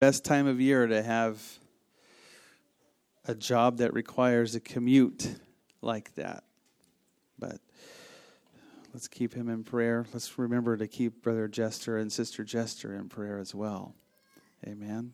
best 0.00 0.24
time 0.24 0.46
of 0.46 0.58
year 0.58 0.86
to 0.86 1.02
have 1.02 1.42
a 3.26 3.34
job 3.34 3.76
that 3.78 3.92
requires 3.92 4.54
a 4.54 4.60
commute 4.60 5.28
like 5.82 6.14
that. 6.14 6.42
But 7.38 7.58
let's 8.94 9.08
keep 9.08 9.34
him 9.34 9.50
in 9.50 9.62
prayer. 9.62 10.06
Let's 10.14 10.38
remember 10.38 10.78
to 10.78 10.88
keep 10.88 11.22
Brother 11.22 11.48
Jester 11.48 11.98
and 11.98 12.10
Sister 12.10 12.44
Jester 12.44 12.94
in 12.94 13.10
prayer 13.10 13.38
as 13.38 13.54
well. 13.54 13.94
Amen. 14.66 15.12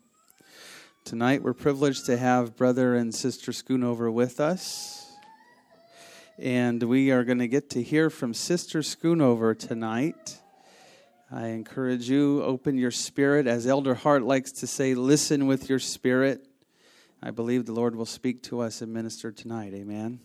Tonight 1.05 1.43
we're 1.43 1.53
privileged 1.53 2.07
to 2.07 2.17
have 2.17 2.55
Brother 2.55 2.95
and 2.95 3.13
Sister 3.13 3.51
Schoonover 3.51 4.13
with 4.13 4.39
us. 4.39 5.13
And 6.39 6.81
we 6.85 7.11
are 7.11 7.25
going 7.25 7.39
to 7.39 7.49
get 7.49 7.71
to 7.71 7.83
hear 7.83 8.09
from 8.09 8.33
Sister 8.33 8.83
Schoonover 8.83 9.59
tonight. 9.59 10.39
I 11.31 11.49
encourage 11.49 12.09
you, 12.09 12.43
open 12.43 12.79
your 12.79 12.91
spirit. 12.91 13.47
As 13.47 13.67
Elder 13.67 13.95
Hart 13.95 14.23
likes 14.23 14.53
to 14.53 14.67
say, 14.67 14.95
listen 14.95 15.47
with 15.47 15.69
your 15.69 15.81
spirit. 15.81 16.47
I 17.23 17.31
believe 17.31 17.67
the 17.67 17.73
Lord 17.73 17.97
will 17.97 18.07
speak 18.07 18.43
to 18.45 18.61
us 18.61 18.81
and 18.81 18.93
minister 18.93 19.33
tonight. 19.33 19.75
Amen. 19.75 20.21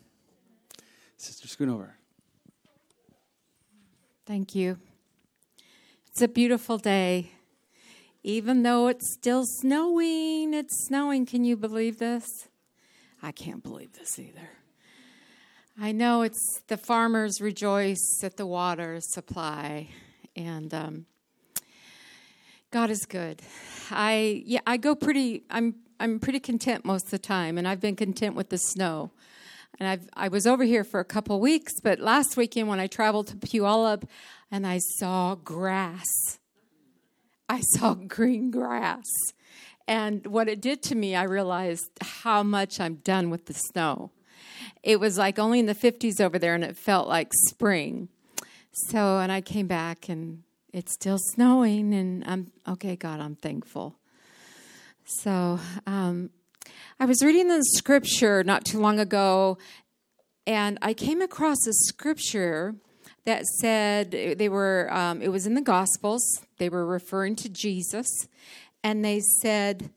Sister 1.18 1.48
Schoonover. 1.48 1.92
Thank 4.26 4.54
you. 4.54 4.78
It's 6.08 6.22
a 6.22 6.28
beautiful 6.28 6.78
day. 6.78 7.32
Even 8.24 8.62
though 8.62 8.88
it's 8.88 9.14
still 9.14 9.44
snowing, 9.46 10.54
it's 10.54 10.86
snowing. 10.86 11.26
Can 11.26 11.44
you 11.44 11.58
believe 11.58 11.98
this? 11.98 12.48
I 13.24 13.32
can't 13.32 13.64
believe 13.64 13.94
this 13.94 14.20
either. 14.20 14.50
I 15.80 15.92
know 15.92 16.22
it's 16.22 16.62
the 16.68 16.78
farmers 16.78 17.42
rejoice 17.42 18.20
at 18.24 18.38
the 18.38 18.46
water 18.46 19.00
supply, 19.00 19.90
and 20.36 20.74
um, 20.74 21.06
God 22.72 22.90
is 22.90 23.06
good. 23.06 23.42
I 23.90 24.44
yeah, 24.46 24.62
I 24.66 24.78
go 24.78 24.96
pretty. 24.96 25.44
I'm 25.50 25.76
I'm 26.00 26.20
pretty 26.20 26.40
content 26.40 26.86
most 26.86 27.06
of 27.06 27.12
the 27.12 27.20
time, 27.20 27.58
and 27.58 27.68
I've 27.68 27.80
been 27.80 27.96
content 27.96 28.36
with 28.36 28.50
the 28.50 28.58
snow. 28.58 29.12
And 29.80 29.88
I've 29.88 30.10
I 30.14 30.28
was 30.28 30.46
over 30.48 30.64
here 30.64 30.84
for 30.84 31.00
a 31.00 31.06
couple 31.06 31.40
weeks, 31.40 31.74
but 31.82 32.00
last 32.00 32.38
weekend 32.38 32.68
when 32.68 32.80
I 32.80 32.88
traveled 32.88 33.28
to 33.28 33.36
Puyallup, 33.36 34.04
and 34.52 34.66
I 34.66 34.80
saw 34.98 35.36
grass. 35.36 36.08
I 37.50 37.62
saw 37.62 37.94
green 38.08 38.52
grass. 38.52 39.06
And 39.88 40.26
what 40.28 40.48
it 40.48 40.62
did 40.62 40.84
to 40.84 40.96
me, 40.96 41.16
I 41.16 41.24
realized 41.24 41.90
how 42.02 42.44
much 42.44 42.80
I'm 42.80 42.96
done 42.96 43.30
with 43.30 43.48
the 43.48 43.54
snow 43.54 44.12
it 44.84 45.00
was 45.00 45.18
like 45.18 45.40
only 45.40 45.60
in 45.60 45.66
the 45.66 45.76
50s 45.76 46.20
over 46.20 46.40
there 46.40 46.56
and 46.56 46.64
it 46.64 46.78
felt 46.78 47.08
like 47.08 47.32
spring. 47.48 48.10
So, 48.74 49.20
and 49.20 49.32
I 49.32 49.42
came 49.42 49.68
back 49.68 50.08
and 50.10 50.44
it's 50.74 50.94
still 50.94 51.18
snowing 51.18 51.94
and 51.94 52.24
I'm 52.26 52.52
okay, 52.68 52.96
God, 52.96 53.20
I'm 53.20 53.36
thankful. 53.36 53.96
So, 55.04 55.60
um, 55.86 56.30
I 57.00 57.06
was 57.06 57.24
reading 57.24 57.48
the 57.48 57.64
scripture 57.64 58.44
not 58.44 58.64
too 58.64 58.80
long 58.80 59.00
ago 59.00 59.58
and 60.48 60.78
I 60.82 60.94
came 60.94 61.22
across 61.22 61.68
a 61.68 61.74
scripture 61.74 62.76
that 63.26 63.46
said 63.46 64.12
they 64.12 64.50
were, 64.50 64.92
um, 64.92 65.22
it 65.22 65.30
was 65.30 65.46
in 65.46 65.54
the 65.54 65.62
Gospels, 65.62 66.24
they 66.58 66.70
were 66.70 66.86
referring 66.86 67.36
to 67.38 67.50
Jesus, 67.50 68.08
and 68.84 69.06
they 69.06 69.20
said, 69.42 69.92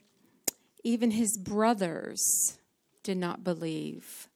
even 0.82 1.12
his 1.12 1.38
brothers 1.38 2.58
did 3.02 3.16
not 3.16 3.42
believe. 3.42 4.28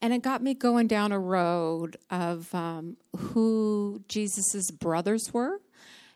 And 0.00 0.12
it 0.12 0.22
got 0.22 0.42
me 0.42 0.54
going 0.54 0.86
down 0.86 1.10
a 1.10 1.18
road 1.18 1.96
of 2.10 2.54
um, 2.54 2.96
who 3.16 4.02
Jesus' 4.08 4.70
brothers 4.70 5.32
were. 5.32 5.60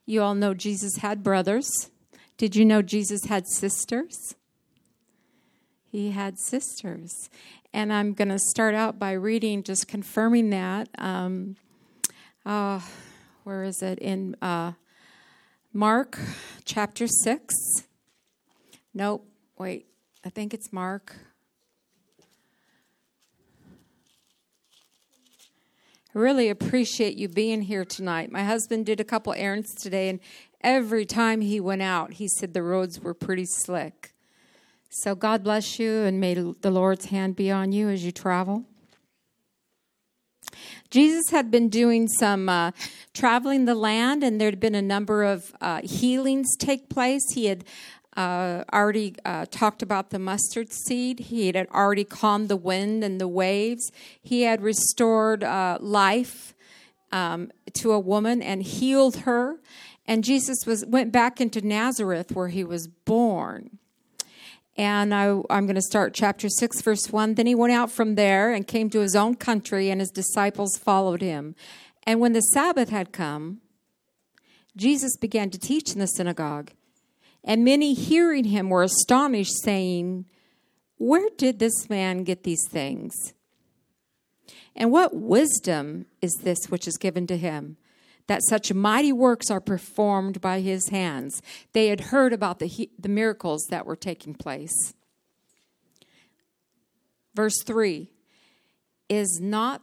You 0.06 0.22
all 0.22 0.34
know 0.34 0.54
Jesus 0.54 0.96
had 0.98 1.22
brothers. 1.22 1.68
Did 2.36 2.54
you 2.54 2.64
know 2.64 2.82
Jesus 2.82 3.24
had 3.24 3.46
sisters? 3.48 4.34
He 5.90 6.10
had 6.10 6.38
sisters. 6.38 7.28
And 7.72 7.92
I'm 7.92 8.12
going 8.12 8.28
to 8.28 8.38
start 8.38 8.74
out 8.74 8.98
by 8.98 9.12
reading, 9.12 9.62
just 9.62 9.88
confirming 9.88 10.50
that. 10.50 10.88
Um, 10.98 11.56
uh, 12.44 12.80
where 13.44 13.64
is 13.64 13.82
it? 13.82 13.98
In 13.98 14.36
uh, 14.40 14.72
Mark 15.72 16.18
chapter 16.64 17.06
6. 17.06 17.54
Nope, 18.94 19.26
wait. 19.58 19.86
I 20.24 20.28
think 20.28 20.54
it's 20.54 20.72
Mark. 20.72 21.16
Really 26.14 26.48
appreciate 26.48 27.16
you 27.16 27.28
being 27.28 27.62
here 27.62 27.84
tonight. 27.84 28.30
My 28.30 28.44
husband 28.44 28.86
did 28.86 29.00
a 29.00 29.04
couple 29.04 29.32
errands 29.34 29.74
today, 29.74 30.08
and 30.08 30.20
every 30.60 31.04
time 31.06 31.40
he 31.40 31.60
went 31.60 31.82
out, 31.82 32.14
he 32.14 32.28
said 32.28 32.52
the 32.52 32.62
roads 32.62 33.00
were 33.00 33.14
pretty 33.14 33.46
slick. 33.46 34.12
So 34.90 35.14
God 35.14 35.42
bless 35.42 35.78
you, 35.78 36.02
and 36.02 36.20
may 36.20 36.34
the 36.34 36.70
Lord's 36.70 37.06
hand 37.06 37.34
be 37.34 37.50
on 37.50 37.72
you 37.72 37.88
as 37.88 38.04
you 38.04 38.12
travel. 38.12 38.64
Jesus 40.90 41.30
had 41.30 41.50
been 41.50 41.70
doing 41.70 42.08
some 42.08 42.50
uh, 42.50 42.72
traveling 43.14 43.64
the 43.64 43.74
land, 43.74 44.22
and 44.22 44.38
there 44.38 44.48
had 44.48 44.60
been 44.60 44.74
a 44.74 44.82
number 44.82 45.24
of 45.24 45.54
uh, 45.62 45.80
healings 45.82 46.54
take 46.58 46.90
place. 46.90 47.22
He 47.32 47.46
had 47.46 47.64
uh, 48.16 48.64
already 48.72 49.14
uh, 49.24 49.46
talked 49.50 49.82
about 49.82 50.10
the 50.10 50.18
mustard 50.18 50.72
seed. 50.72 51.20
He 51.20 51.46
had 51.46 51.68
already 51.72 52.04
calmed 52.04 52.48
the 52.48 52.56
wind 52.56 53.02
and 53.02 53.20
the 53.20 53.28
waves. 53.28 53.90
He 54.20 54.42
had 54.42 54.60
restored 54.60 55.42
uh, 55.42 55.78
life 55.80 56.54
um, 57.10 57.50
to 57.74 57.92
a 57.92 58.00
woman 58.00 58.42
and 58.42 58.62
healed 58.62 59.16
her. 59.18 59.58
And 60.06 60.24
Jesus 60.24 60.66
was 60.66 60.84
went 60.86 61.12
back 61.12 61.40
into 61.40 61.66
Nazareth 61.66 62.32
where 62.32 62.48
he 62.48 62.64
was 62.64 62.86
born. 62.86 63.78
And 64.76 65.14
I, 65.14 65.26
I'm 65.50 65.66
going 65.66 65.74
to 65.74 65.82
start 65.82 66.14
chapter 66.14 66.48
6, 66.48 66.80
verse 66.80 67.10
1. 67.10 67.34
Then 67.34 67.46
he 67.46 67.54
went 67.54 67.74
out 67.74 67.90
from 67.90 68.14
there 68.14 68.52
and 68.52 68.66
came 68.66 68.88
to 68.90 69.00
his 69.00 69.14
own 69.14 69.34
country, 69.34 69.90
and 69.90 70.00
his 70.00 70.10
disciples 70.10 70.78
followed 70.78 71.20
him. 71.20 71.54
And 72.04 72.20
when 72.20 72.32
the 72.32 72.40
Sabbath 72.40 72.88
had 72.88 73.12
come, 73.12 73.60
Jesus 74.74 75.16
began 75.18 75.50
to 75.50 75.58
teach 75.58 75.92
in 75.92 75.98
the 75.98 76.06
synagogue 76.06 76.70
and 77.44 77.64
many 77.64 77.94
hearing 77.94 78.44
him 78.44 78.70
were 78.70 78.82
astonished, 78.82 79.62
saying, 79.62 80.26
Where 80.98 81.28
did 81.36 81.58
this 81.58 81.88
man 81.90 82.24
get 82.24 82.44
these 82.44 82.66
things? 82.68 83.14
And 84.74 84.90
what 84.90 85.14
wisdom 85.14 86.06
is 86.20 86.32
this 86.42 86.70
which 86.70 86.86
is 86.88 86.96
given 86.96 87.26
to 87.26 87.36
him? 87.36 87.76
That 88.28 88.42
such 88.48 88.72
mighty 88.72 89.12
works 89.12 89.50
are 89.50 89.60
performed 89.60 90.40
by 90.40 90.60
his 90.60 90.88
hands. 90.88 91.42
They 91.72 91.88
had 91.88 92.00
heard 92.00 92.32
about 92.32 92.60
the, 92.60 92.90
the 92.98 93.08
miracles 93.08 93.66
that 93.70 93.84
were 93.84 93.96
taking 93.96 94.34
place. 94.34 94.94
Verse 97.34 97.56
3 97.64 98.08
Is 99.08 99.40
not 99.42 99.82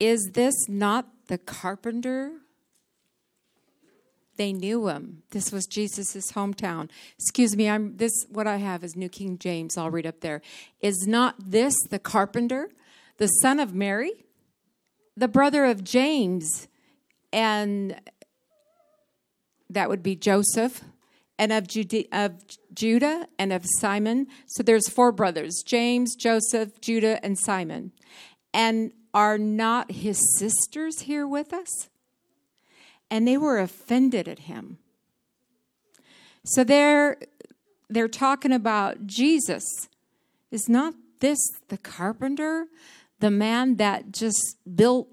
is 0.00 0.30
this 0.32 0.54
not 0.68 1.08
the 1.26 1.38
carpenter 1.38 2.32
they 4.38 4.52
knew 4.52 4.88
him. 4.88 5.22
This 5.30 5.52
was 5.52 5.66
Jesus' 5.66 6.32
hometown. 6.32 6.88
Excuse 7.18 7.54
me, 7.54 7.68
I'm 7.68 7.96
this 7.96 8.12
what 8.30 8.46
I 8.46 8.56
have 8.56 8.82
is 8.82 8.96
New 8.96 9.10
King 9.10 9.36
James. 9.36 9.76
I'll 9.76 9.90
read 9.90 10.06
up 10.06 10.20
there. 10.20 10.40
Is 10.80 11.06
not 11.06 11.34
this 11.38 11.74
the 11.90 11.98
carpenter, 11.98 12.70
the 13.18 13.26
son 13.26 13.60
of 13.60 13.74
Mary, 13.74 14.24
the 15.16 15.28
brother 15.28 15.66
of 15.66 15.84
James, 15.84 16.68
and 17.32 18.00
that 19.68 19.90
would 19.90 20.02
be 20.02 20.16
Joseph, 20.16 20.82
and 21.38 21.52
of, 21.52 21.66
Jude- 21.66 22.08
of 22.12 22.44
Judah 22.72 23.28
and 23.38 23.52
of 23.52 23.64
Simon. 23.78 24.26
So 24.46 24.62
there's 24.62 24.88
four 24.88 25.12
brothers 25.12 25.62
James, 25.64 26.14
Joseph, 26.14 26.80
Judah, 26.80 27.22
and 27.24 27.38
Simon. 27.38 27.92
And 28.54 28.92
are 29.12 29.38
not 29.38 29.92
his 29.92 30.20
sisters 30.38 31.00
here 31.00 31.26
with 31.26 31.52
us? 31.52 31.88
And 33.10 33.26
they 33.26 33.36
were 33.36 33.58
offended 33.58 34.28
at 34.28 34.40
him. 34.40 34.78
So 36.44 36.64
they're 36.64 37.16
they're 37.88 38.08
talking 38.08 38.52
about 38.52 39.06
Jesus. 39.06 39.64
Is 40.50 40.68
not 40.68 40.94
this 41.20 41.38
the 41.68 41.78
carpenter, 41.78 42.66
the 43.20 43.30
man 43.30 43.76
that 43.76 44.12
just 44.12 44.56
built 44.74 45.08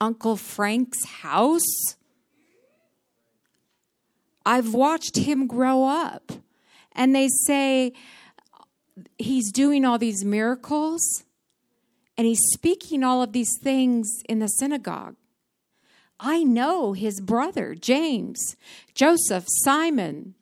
Uncle 0.00 0.36
Frank's 0.36 1.04
house? 1.04 1.96
I've 4.44 4.72
watched 4.72 5.16
him 5.16 5.46
grow 5.46 5.84
up. 5.84 6.32
And 6.92 7.14
they 7.14 7.28
say 7.46 7.92
he's 9.18 9.52
doing 9.52 9.84
all 9.84 9.98
these 9.98 10.24
miracles 10.24 11.02
and 12.16 12.26
he's 12.26 12.40
speaking 12.52 13.04
all 13.04 13.22
of 13.22 13.32
these 13.32 13.52
things 13.62 14.08
in 14.28 14.40
the 14.40 14.48
synagogue. 14.48 15.14
I 16.20 16.42
know 16.42 16.92
his 16.92 17.20
brother, 17.20 17.74
James, 17.74 18.56
Joseph, 18.94 19.44
Simon. 19.62 20.34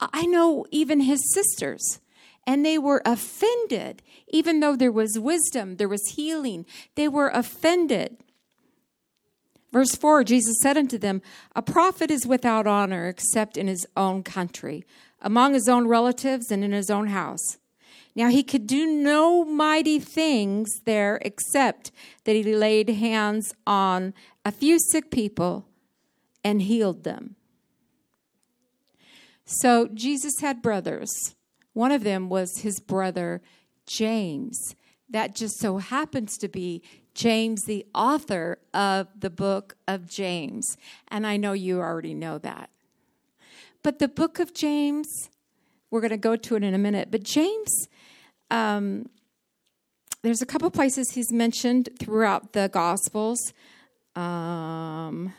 I 0.00 0.26
know 0.26 0.64
even 0.70 1.00
his 1.00 1.20
sisters. 1.34 2.00
And 2.46 2.66
they 2.66 2.76
were 2.76 3.02
offended, 3.04 4.02
even 4.28 4.60
though 4.60 4.74
there 4.74 4.90
was 4.90 5.18
wisdom, 5.18 5.76
there 5.76 5.88
was 5.88 6.02
healing. 6.16 6.66
They 6.96 7.06
were 7.06 7.28
offended. 7.28 8.16
Verse 9.72 9.94
4 9.94 10.24
Jesus 10.24 10.56
said 10.60 10.76
unto 10.76 10.98
them, 10.98 11.22
A 11.54 11.62
prophet 11.62 12.10
is 12.10 12.26
without 12.26 12.66
honor 12.66 13.08
except 13.08 13.56
in 13.56 13.68
his 13.68 13.86
own 13.96 14.22
country, 14.22 14.84
among 15.20 15.54
his 15.54 15.68
own 15.68 15.86
relatives, 15.86 16.50
and 16.50 16.64
in 16.64 16.72
his 16.72 16.90
own 16.90 17.08
house. 17.08 17.58
Now 18.14 18.28
he 18.28 18.42
could 18.42 18.66
do 18.66 18.86
no 18.86 19.44
mighty 19.44 19.98
things 19.98 20.68
there 20.84 21.18
except 21.22 21.90
that 22.24 22.36
he 22.36 22.42
laid 22.42 22.90
hands 22.90 23.54
on 23.66 24.12
a 24.44 24.52
few 24.52 24.78
sick 24.78 25.10
people 25.10 25.66
and 26.44 26.62
healed 26.62 27.04
them. 27.04 27.36
So 29.44 29.88
Jesus 29.92 30.40
had 30.40 30.62
brothers. 30.62 31.34
One 31.72 31.92
of 31.92 32.04
them 32.04 32.28
was 32.28 32.58
his 32.58 32.80
brother 32.80 33.40
James. 33.86 34.74
That 35.08 35.34
just 35.34 35.58
so 35.58 35.78
happens 35.78 36.38
to 36.38 36.48
be 36.48 36.82
James, 37.14 37.64
the 37.64 37.86
author 37.94 38.58
of 38.72 39.08
the 39.18 39.30
book 39.30 39.76
of 39.86 40.08
James. 40.08 40.76
And 41.08 41.26
I 41.26 41.36
know 41.36 41.52
you 41.52 41.80
already 41.80 42.14
know 42.14 42.38
that. 42.38 42.70
But 43.82 43.98
the 43.98 44.08
book 44.08 44.38
of 44.38 44.54
James, 44.54 45.28
we're 45.90 46.00
going 46.00 46.10
to 46.10 46.16
go 46.16 46.36
to 46.36 46.56
it 46.56 46.62
in 46.62 46.72
a 46.72 46.78
minute. 46.78 47.10
But 47.10 47.22
James, 47.22 47.88
um, 48.50 49.10
there's 50.22 50.40
a 50.40 50.46
couple 50.46 50.70
places 50.70 51.10
he's 51.10 51.32
mentioned 51.32 51.90
throughout 51.98 52.52
the 52.52 52.70
Gospels. 52.72 53.52
Um, 54.14 55.32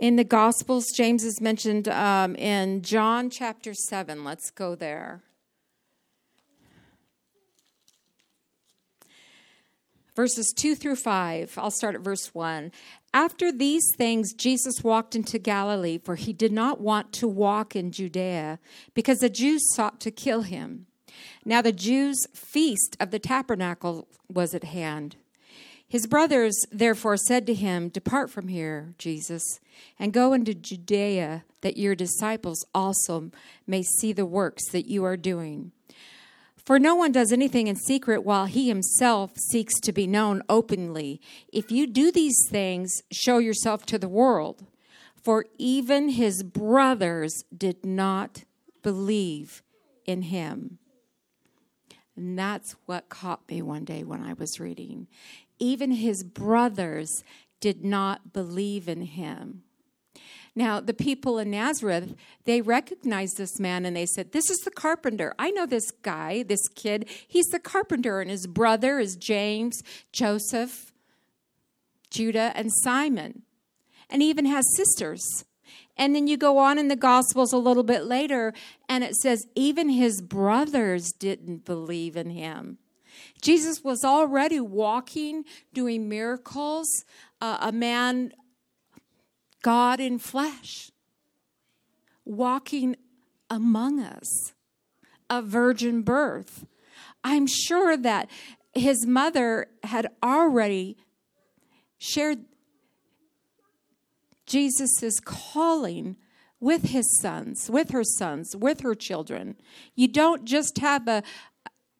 in 0.00 0.16
the 0.16 0.24
Gospels, 0.24 0.86
James 0.96 1.24
is 1.24 1.40
mentioned 1.40 1.88
um, 1.88 2.34
in 2.36 2.82
John 2.82 3.30
chapter 3.30 3.74
7. 3.74 4.24
Let's 4.24 4.50
go 4.50 4.74
there. 4.74 5.22
verses 10.14 10.52
2 10.56 10.74
through 10.74 10.96
5. 10.96 11.54
I'll 11.56 11.70
start 11.70 11.94
at 11.94 12.00
verse 12.00 12.34
1. 12.34 12.72
After 13.14 13.52
these 13.52 13.84
things, 13.96 14.32
Jesus 14.32 14.82
walked 14.82 15.14
into 15.14 15.38
Galilee, 15.38 15.98
for 15.98 16.16
he 16.16 16.32
did 16.32 16.52
not 16.52 16.80
want 16.80 17.12
to 17.14 17.28
walk 17.28 17.76
in 17.76 17.92
Judea, 17.92 18.58
because 18.94 19.18
the 19.18 19.30
Jews 19.30 19.62
sought 19.74 20.00
to 20.00 20.10
kill 20.10 20.42
him. 20.42 20.86
Now 21.44 21.62
the 21.62 21.72
Jews' 21.72 22.26
feast 22.34 22.96
of 22.98 23.10
the 23.10 23.18
tabernacle 23.18 24.08
was 24.28 24.54
at 24.54 24.64
hand. 24.64 25.16
His 25.92 26.06
brothers 26.06 26.58
therefore 26.72 27.18
said 27.18 27.46
to 27.46 27.52
him, 27.52 27.90
Depart 27.90 28.30
from 28.30 28.48
here, 28.48 28.94
Jesus, 28.96 29.60
and 29.98 30.10
go 30.10 30.32
into 30.32 30.54
Judea, 30.54 31.44
that 31.60 31.76
your 31.76 31.94
disciples 31.94 32.64
also 32.74 33.30
may 33.66 33.82
see 33.82 34.14
the 34.14 34.24
works 34.24 34.70
that 34.70 34.86
you 34.86 35.04
are 35.04 35.18
doing. 35.18 35.70
For 36.56 36.78
no 36.78 36.94
one 36.94 37.12
does 37.12 37.30
anything 37.30 37.66
in 37.66 37.76
secret 37.76 38.24
while 38.24 38.46
he 38.46 38.68
himself 38.68 39.32
seeks 39.36 39.78
to 39.80 39.92
be 39.92 40.06
known 40.06 40.40
openly. 40.48 41.20
If 41.52 41.70
you 41.70 41.86
do 41.86 42.10
these 42.10 42.40
things, 42.48 43.02
show 43.12 43.36
yourself 43.36 43.84
to 43.84 43.98
the 43.98 44.08
world. 44.08 44.64
For 45.22 45.44
even 45.58 46.08
his 46.08 46.42
brothers 46.42 47.44
did 47.54 47.84
not 47.84 48.44
believe 48.82 49.62
in 50.06 50.22
him. 50.22 50.78
And 52.16 52.38
that's 52.38 52.76
what 52.86 53.08
caught 53.08 53.48
me 53.48 53.62
one 53.62 53.84
day 53.84 54.04
when 54.04 54.22
I 54.22 54.34
was 54.34 54.60
reading. 54.60 55.06
Even 55.62 55.92
his 55.92 56.24
brothers 56.24 57.22
did 57.60 57.84
not 57.84 58.32
believe 58.32 58.88
in 58.88 59.02
him. 59.02 59.62
Now, 60.56 60.80
the 60.80 60.92
people 60.92 61.38
in 61.38 61.52
Nazareth, 61.52 62.16
they 62.46 62.60
recognized 62.60 63.38
this 63.38 63.60
man 63.60 63.86
and 63.86 63.96
they 63.96 64.06
said, 64.06 64.32
This 64.32 64.50
is 64.50 64.58
the 64.64 64.72
carpenter. 64.72 65.36
I 65.38 65.52
know 65.52 65.64
this 65.64 65.92
guy, 65.92 66.42
this 66.42 66.66
kid. 66.74 67.08
He's 67.28 67.46
the 67.46 67.60
carpenter, 67.60 68.20
and 68.20 68.28
his 68.28 68.48
brother 68.48 68.98
is 68.98 69.14
James, 69.14 69.84
Joseph, 70.10 70.92
Judah, 72.10 72.50
and 72.56 72.72
Simon. 72.82 73.42
And 74.10 74.20
he 74.20 74.30
even 74.30 74.46
has 74.46 74.64
sisters. 74.76 75.44
And 75.96 76.12
then 76.12 76.26
you 76.26 76.36
go 76.36 76.58
on 76.58 76.76
in 76.76 76.88
the 76.88 76.96
Gospels 76.96 77.52
a 77.52 77.56
little 77.58 77.84
bit 77.84 78.02
later, 78.02 78.52
and 78.88 79.04
it 79.04 79.14
says, 79.14 79.46
Even 79.54 79.90
his 79.90 80.20
brothers 80.20 81.12
didn't 81.20 81.64
believe 81.64 82.16
in 82.16 82.30
him. 82.30 82.78
Jesus 83.40 83.82
was 83.82 84.04
already 84.04 84.60
walking, 84.60 85.44
doing 85.72 86.08
miracles. 86.08 86.88
Uh, 87.40 87.58
a 87.60 87.72
man 87.72 88.32
God 89.62 90.00
in 90.00 90.18
flesh, 90.18 90.90
walking 92.24 92.96
among 93.48 94.00
us, 94.00 94.52
a 95.30 95.40
virgin 95.40 96.02
birth. 96.02 96.66
I'm 97.24 97.46
sure 97.46 97.96
that 97.96 98.28
his 98.74 99.06
mother 99.06 99.68
had 99.84 100.08
already 100.22 100.96
shared 101.98 102.44
Jesus' 104.46 105.20
calling 105.24 106.16
with 106.58 106.90
his 106.90 107.18
sons, 107.20 107.68
with 107.70 107.90
her 107.90 108.04
sons, 108.04 108.54
with 108.56 108.80
her 108.80 108.94
children. 108.94 109.56
You 109.94 110.08
don't 110.08 110.44
just 110.44 110.78
have 110.78 111.08
a, 111.08 111.22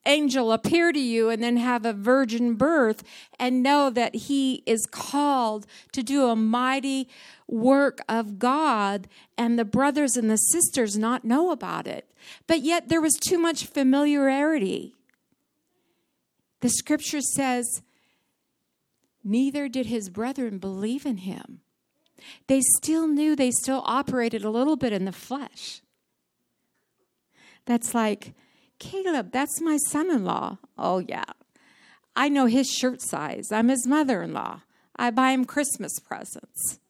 angel 0.04 0.52
appear 0.52 0.92
to 0.92 0.98
you 0.98 1.28
and 1.28 1.42
then 1.42 1.56
have 1.56 1.84
a 1.84 1.92
virgin 1.92 2.54
birth 2.54 3.02
and 3.38 3.62
know 3.62 3.90
that 3.90 4.14
he 4.14 4.62
is 4.66 4.86
called 4.90 5.66
to 5.92 6.02
do 6.02 6.26
a 6.26 6.36
mighty 6.36 7.08
work 7.46 8.00
of 8.08 8.38
God 8.38 9.08
and 9.38 9.58
the 9.58 9.64
brothers 9.64 10.16
and 10.16 10.30
the 10.30 10.36
sisters 10.36 10.98
not 10.98 11.24
know 11.24 11.50
about 11.50 11.86
it. 11.86 12.08
But 12.46 12.60
yet 12.60 12.88
there 12.88 13.00
was 13.00 13.14
too 13.14 13.38
much 13.38 13.66
familiarity. 13.66 14.94
The 16.60 16.70
scripture 16.70 17.20
says, 17.20 17.82
neither 19.24 19.68
did 19.68 19.86
his 19.86 20.08
brethren 20.08 20.58
believe 20.58 21.04
in 21.06 21.18
him. 21.18 21.60
They 22.46 22.60
still 22.76 23.08
knew 23.08 23.34
they 23.34 23.50
still 23.50 23.82
operated 23.84 24.44
a 24.44 24.50
little 24.50 24.76
bit 24.76 24.92
in 24.92 25.04
the 25.04 25.12
flesh. 25.12 25.82
That's 27.66 27.94
like, 27.94 28.34
Caleb, 28.82 29.30
that's 29.30 29.60
my 29.60 29.76
son 29.88 30.10
in 30.10 30.24
law. 30.24 30.58
Oh, 30.76 30.98
yeah. 30.98 31.24
I 32.16 32.28
know 32.28 32.46
his 32.46 32.68
shirt 32.68 33.00
size. 33.00 33.52
I'm 33.52 33.68
his 33.68 33.86
mother 33.86 34.22
in 34.22 34.34
law. 34.34 34.62
I 34.96 35.10
buy 35.10 35.30
him 35.30 35.44
Christmas 35.44 35.92
presents. 36.00 36.80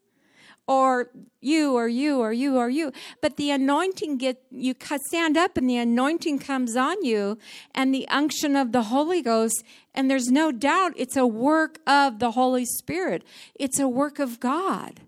Or 0.65 1.11
you, 1.39 1.75
or 1.75 1.87
you, 1.87 2.19
or 2.19 2.33
you, 2.33 2.57
or 2.57 2.69
you. 2.69 2.91
But 3.21 3.37
the 3.37 3.51
anointing 3.51 4.17
get 4.17 4.41
you 4.49 4.73
stand 5.05 5.37
up 5.37 5.55
and 5.55 5.69
the 5.69 5.77
anointing 5.77 6.39
comes 6.39 6.75
on 6.75 7.03
you 7.03 7.37
and 7.75 7.93
the 7.93 8.07
unction 8.07 8.55
of 8.55 8.71
the 8.71 8.83
Holy 8.83 9.21
Ghost, 9.21 9.63
and 9.93 10.09
there's 10.09 10.29
no 10.29 10.51
doubt 10.51 10.93
it's 10.95 11.17
a 11.17 11.27
work 11.27 11.79
of 11.85 12.19
the 12.19 12.31
Holy 12.31 12.65
Spirit. 12.65 13.23
It's 13.55 13.79
a 13.79 13.87
work 13.87 14.19
of 14.19 14.39
God. 14.39 15.01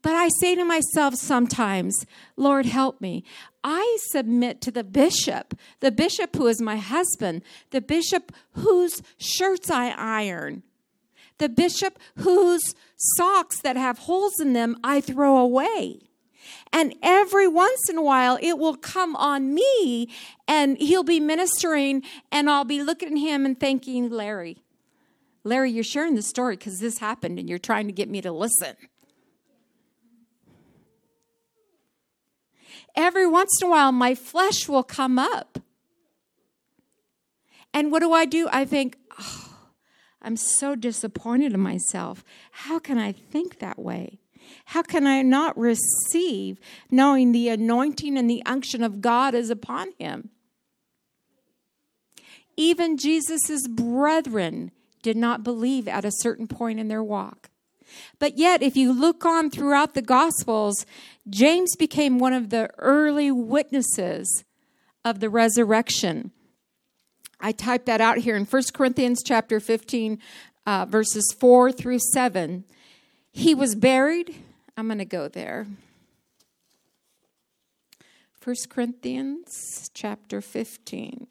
But 0.00 0.12
I 0.12 0.28
say 0.40 0.54
to 0.54 0.64
myself 0.64 1.16
sometimes, 1.16 2.06
Lord, 2.36 2.66
help 2.66 3.00
me. 3.00 3.24
I 3.64 3.98
submit 4.10 4.60
to 4.62 4.70
the 4.70 4.84
bishop, 4.84 5.54
the 5.80 5.90
bishop 5.90 6.36
who 6.36 6.46
is 6.46 6.60
my 6.60 6.76
husband, 6.76 7.42
the 7.70 7.80
bishop 7.80 8.32
whose 8.52 9.02
shirts 9.18 9.70
I 9.70 9.88
iron, 9.90 10.62
the 11.38 11.48
bishop 11.48 11.98
whose 12.16 12.74
socks 12.96 13.60
that 13.62 13.76
have 13.76 13.98
holes 13.98 14.40
in 14.40 14.52
them 14.52 14.76
I 14.82 15.00
throw 15.00 15.38
away. 15.38 16.00
And 16.72 16.94
every 17.02 17.48
once 17.48 17.88
in 17.90 17.98
a 17.98 18.02
while, 18.02 18.38
it 18.40 18.58
will 18.58 18.76
come 18.76 19.16
on 19.16 19.54
me, 19.54 20.08
and 20.46 20.78
he'll 20.78 21.02
be 21.02 21.20
ministering, 21.20 22.02
and 22.30 22.48
I'll 22.48 22.64
be 22.64 22.82
looking 22.82 23.12
at 23.12 23.18
him 23.18 23.44
and 23.44 23.58
thinking, 23.58 24.10
Larry, 24.10 24.62
Larry, 25.44 25.70
you're 25.70 25.84
sharing 25.84 26.14
the 26.14 26.22
story 26.22 26.56
because 26.56 26.78
this 26.80 26.98
happened, 26.98 27.38
and 27.38 27.48
you're 27.48 27.58
trying 27.58 27.86
to 27.86 27.92
get 27.92 28.08
me 28.08 28.20
to 28.20 28.32
listen. 28.32 28.76
Every 32.98 33.26
once 33.26 33.62
in 33.62 33.68
a 33.68 33.70
while 33.70 33.92
my 33.92 34.14
flesh 34.14 34.68
will 34.68 34.82
come 34.82 35.18
up. 35.18 35.60
And 37.72 37.92
what 37.92 38.00
do 38.00 38.12
I 38.12 38.24
do? 38.24 38.48
I 38.50 38.64
think, 38.64 38.98
oh, 39.18 39.56
I'm 40.20 40.36
so 40.36 40.74
disappointed 40.74 41.52
in 41.52 41.60
myself. 41.60 42.24
How 42.50 42.78
can 42.78 42.98
I 42.98 43.12
think 43.12 43.60
that 43.60 43.78
way? 43.78 44.18
How 44.66 44.82
can 44.82 45.06
I 45.06 45.22
not 45.22 45.56
receive 45.56 46.58
knowing 46.90 47.32
the 47.32 47.48
anointing 47.50 48.18
and 48.18 48.28
the 48.28 48.42
unction 48.44 48.82
of 48.82 49.00
God 49.00 49.34
is 49.34 49.50
upon 49.50 49.92
him? 49.98 50.30
Even 52.56 52.96
Jesus' 52.96 53.68
brethren 53.68 54.72
did 55.02 55.16
not 55.16 55.44
believe 55.44 55.86
at 55.86 56.04
a 56.04 56.10
certain 56.10 56.48
point 56.48 56.80
in 56.80 56.88
their 56.88 57.04
walk. 57.04 57.50
But 58.18 58.36
yet, 58.36 58.62
if 58.62 58.76
you 58.76 58.92
look 58.92 59.24
on 59.24 59.50
throughout 59.50 59.94
the 59.94 60.02
Gospels, 60.02 60.84
James 61.28 61.76
became 61.76 62.18
one 62.18 62.32
of 62.32 62.50
the 62.50 62.70
early 62.78 63.30
witnesses 63.30 64.44
of 65.04 65.20
the 65.20 65.28
resurrection. 65.28 66.30
I 67.40 67.52
typed 67.52 67.86
that 67.86 68.00
out 68.00 68.18
here 68.18 68.36
in 68.36 68.44
1 68.44 68.62
Corinthians 68.74 69.22
chapter 69.24 69.60
15, 69.60 70.18
uh, 70.66 70.86
verses 70.88 71.34
4 71.38 71.72
through 71.72 72.00
7. 72.12 72.64
He 73.30 73.54
was 73.54 73.74
buried. 73.74 74.34
I'm 74.76 74.86
going 74.86 74.98
to 74.98 75.04
go 75.04 75.28
there. 75.28 75.66
1 78.42 78.56
Corinthians 78.70 79.90
chapter 79.94 80.40
15. 80.40 81.26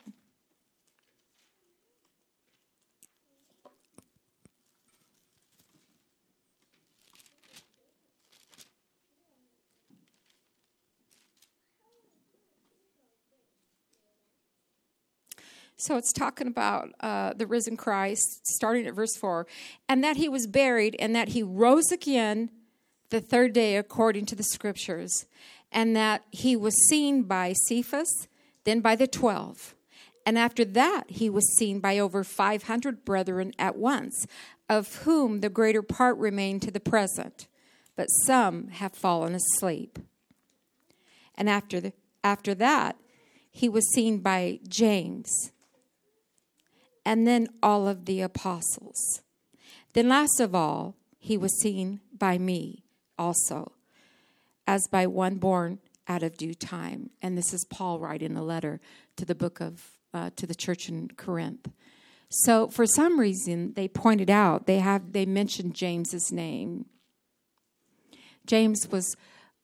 So 15.80 15.96
it's 15.96 16.12
talking 16.12 16.48
about 16.48 16.90
uh, 17.00 17.34
the 17.34 17.46
risen 17.46 17.78
Christ, 17.78 18.42
starting 18.48 18.88
at 18.88 18.96
verse 18.96 19.16
4, 19.16 19.46
and 19.88 20.04
that 20.04 20.18
he 20.18 20.28
was 20.28 20.48
buried, 20.48 20.96
and 20.98 21.16
that 21.16 21.30
he 21.30 21.44
rose 21.44 21.92
again 21.92 22.50
the 23.10 23.22
third 23.22 23.54
day 23.54 23.78
according 23.78 24.26
to 24.28 24.36
the 24.36 24.44
scriptures, 24.44 25.28
and 25.72 25.96
that 25.96 26.24
he 26.32 26.56
was 26.56 26.76
seen 26.90 27.24
by 27.24 27.54
Cephas, 27.68 28.28
then 28.64 28.82
by 28.82 28.96
the 28.96 29.08
twelve. 29.08 29.76
And 30.26 30.38
after 30.38 30.66
that, 30.66 31.04
he 31.10 31.30
was 31.30 31.56
seen 31.58 31.80
by 31.80 32.00
over 32.00 32.24
500 32.24 33.06
brethren 33.06 33.54
at 33.60 33.78
once, 33.78 34.26
of 34.68 34.96
whom 35.04 35.40
the 35.40 35.50
greater 35.50 35.84
part 35.84 36.18
remain 36.18 36.60
to 36.62 36.72
the 36.72 36.80
present, 36.80 37.48
but 37.96 38.08
some 38.26 38.70
have 38.70 38.94
fallen 38.94 39.36
asleep. 39.36 40.00
And 41.36 41.48
after, 41.50 41.80
the, 41.80 41.94
after 42.24 42.56
that, 42.56 42.98
he 43.52 43.70
was 43.70 43.88
seen 43.94 44.20
by 44.20 44.60
James 44.68 45.52
and 47.08 47.26
then 47.26 47.48
all 47.64 47.88
of 47.88 48.04
the 48.04 48.20
apostles. 48.20 49.22
Then, 49.94 50.10
last 50.10 50.42
of 50.42 50.54
all, 50.54 50.98
he 51.18 51.38
was 51.38 51.58
seen 51.62 52.02
by 52.12 52.38
me 52.38 52.84
also, 53.18 53.72
as 54.68 54.86
by 54.92 55.08
one 55.08 55.36
born 55.36 55.80
out 56.10 56.22
of 56.22 56.36
due 56.36 56.54
time. 56.54 57.10
And 57.22 57.38
this 57.38 57.54
is 57.54 57.64
Paul 57.64 58.00
writing 58.00 58.36
a 58.36 58.44
letter 58.44 58.82
to 59.16 59.24
the 59.24 59.36
book 59.36 59.62
of, 59.62 59.92
uh, 60.14 60.32
to 60.36 60.46
the 60.46 60.54
church 60.54 60.90
in 60.90 61.08
Corinth. 61.16 61.72
So, 62.30 62.68
for 62.68 62.86
some 62.86 63.18
reason, 63.18 63.72
they 63.76 63.88
pointed 63.88 64.30
out, 64.30 64.68
they 64.68 64.80
have, 64.80 65.14
they 65.14 65.26
mentioned 65.26 65.76
James's 65.76 66.30
name. 66.30 66.88
James 68.46 68.86
was 68.92 69.16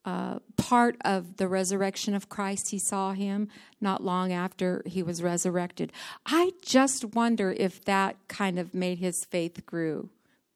uh, 0.06 0.40
part 0.58 0.98
of 1.06 1.38
the 1.38 1.48
resurrection 1.48 2.14
of 2.14 2.30
Christ. 2.30 2.72
He 2.72 2.80
saw 2.80 3.14
him 3.14 3.48
not 3.80 4.04
long 4.04 4.32
after 4.32 4.84
he 4.86 5.02
was 5.02 5.24
resurrected. 5.24 5.92
I 6.26 6.52
just 6.62 7.06
wonder 7.06 7.52
if 7.52 7.84
that 7.86 8.18
kind 8.28 8.60
of 8.60 8.74
made 8.74 9.00
his 9.00 9.26
faith 9.30 9.66
grew, 9.66 10.10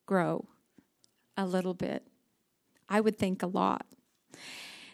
grow 0.06 0.46
a 1.38 1.46
little 1.46 1.74
bit. 1.74 2.04
I 2.90 3.00
would 3.00 3.18
think 3.18 3.42
a 3.44 3.48
lot. 3.48 3.86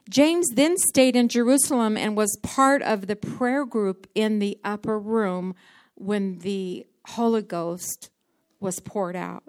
James 0.09 0.49
then 0.53 0.77
stayed 0.77 1.15
in 1.15 1.29
Jerusalem 1.29 1.95
and 1.95 2.17
was 2.17 2.37
part 2.43 2.81
of 2.81 3.07
the 3.07 3.15
prayer 3.15 3.65
group 3.65 4.07
in 4.13 4.39
the 4.39 4.57
upper 4.63 4.99
room 4.99 5.55
when 5.95 6.39
the 6.39 6.85
Holy 7.05 7.41
Ghost 7.41 8.09
was 8.59 8.79
poured 8.79 9.15
out. 9.15 9.43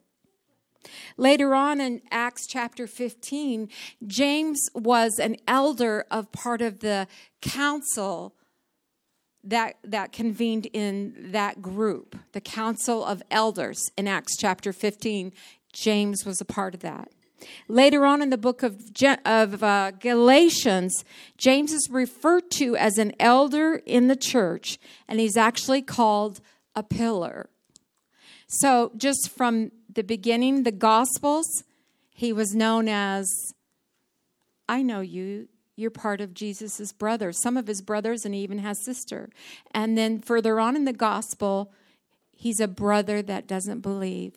Later 1.16 1.54
on 1.54 1.80
in 1.80 2.02
Acts 2.10 2.46
chapter 2.46 2.86
15, 2.86 3.68
James 4.06 4.68
was 4.74 5.18
an 5.18 5.36
elder 5.46 6.04
of 6.10 6.32
part 6.32 6.60
of 6.60 6.80
the 6.80 7.06
council 7.40 8.34
that, 9.42 9.76
that 9.84 10.12
convened 10.12 10.66
in 10.72 11.14
that 11.32 11.60
group, 11.60 12.16
the 12.32 12.40
council 12.40 13.04
of 13.04 13.22
elders 13.30 13.82
in 13.96 14.08
Acts 14.08 14.36
chapter 14.38 14.72
15. 14.72 15.32
James 15.72 16.24
was 16.24 16.40
a 16.40 16.44
part 16.44 16.74
of 16.74 16.80
that. 16.80 17.08
Later 17.68 18.06
on 18.06 18.22
in 18.22 18.30
the 18.30 18.38
book 18.38 18.62
of, 18.62 18.80
of 19.24 19.62
uh, 19.62 19.90
Galatians, 19.92 21.04
James 21.36 21.72
is 21.72 21.88
referred 21.90 22.50
to 22.52 22.76
as 22.76 22.96
an 22.96 23.12
elder 23.20 23.82
in 23.84 24.08
the 24.08 24.16
church, 24.16 24.78
and 25.08 25.20
he's 25.20 25.36
actually 25.36 25.82
called 25.82 26.40
a 26.74 26.82
pillar. 26.82 27.50
So, 28.46 28.92
just 28.96 29.30
from 29.36 29.72
the 29.94 30.02
beginning, 30.02 30.62
the 30.62 30.72
Gospels, 30.72 31.64
he 32.10 32.32
was 32.32 32.54
known 32.54 32.88
as, 32.88 33.26
I 34.68 34.82
know 34.82 35.00
you. 35.00 35.48
You're 35.76 35.90
part 35.90 36.20
of 36.20 36.34
Jesus' 36.34 36.92
brothers, 36.92 37.42
some 37.42 37.56
of 37.56 37.66
his 37.66 37.82
brothers, 37.82 38.24
and 38.24 38.32
he 38.32 38.42
even 38.42 38.58
has 38.58 38.84
sister. 38.84 39.28
And 39.72 39.98
then 39.98 40.20
further 40.20 40.60
on 40.60 40.76
in 40.76 40.84
the 40.84 40.92
Gospel, 40.92 41.72
he's 42.30 42.60
a 42.60 42.68
brother 42.68 43.22
that 43.22 43.48
doesn't 43.48 43.80
believe. 43.80 44.34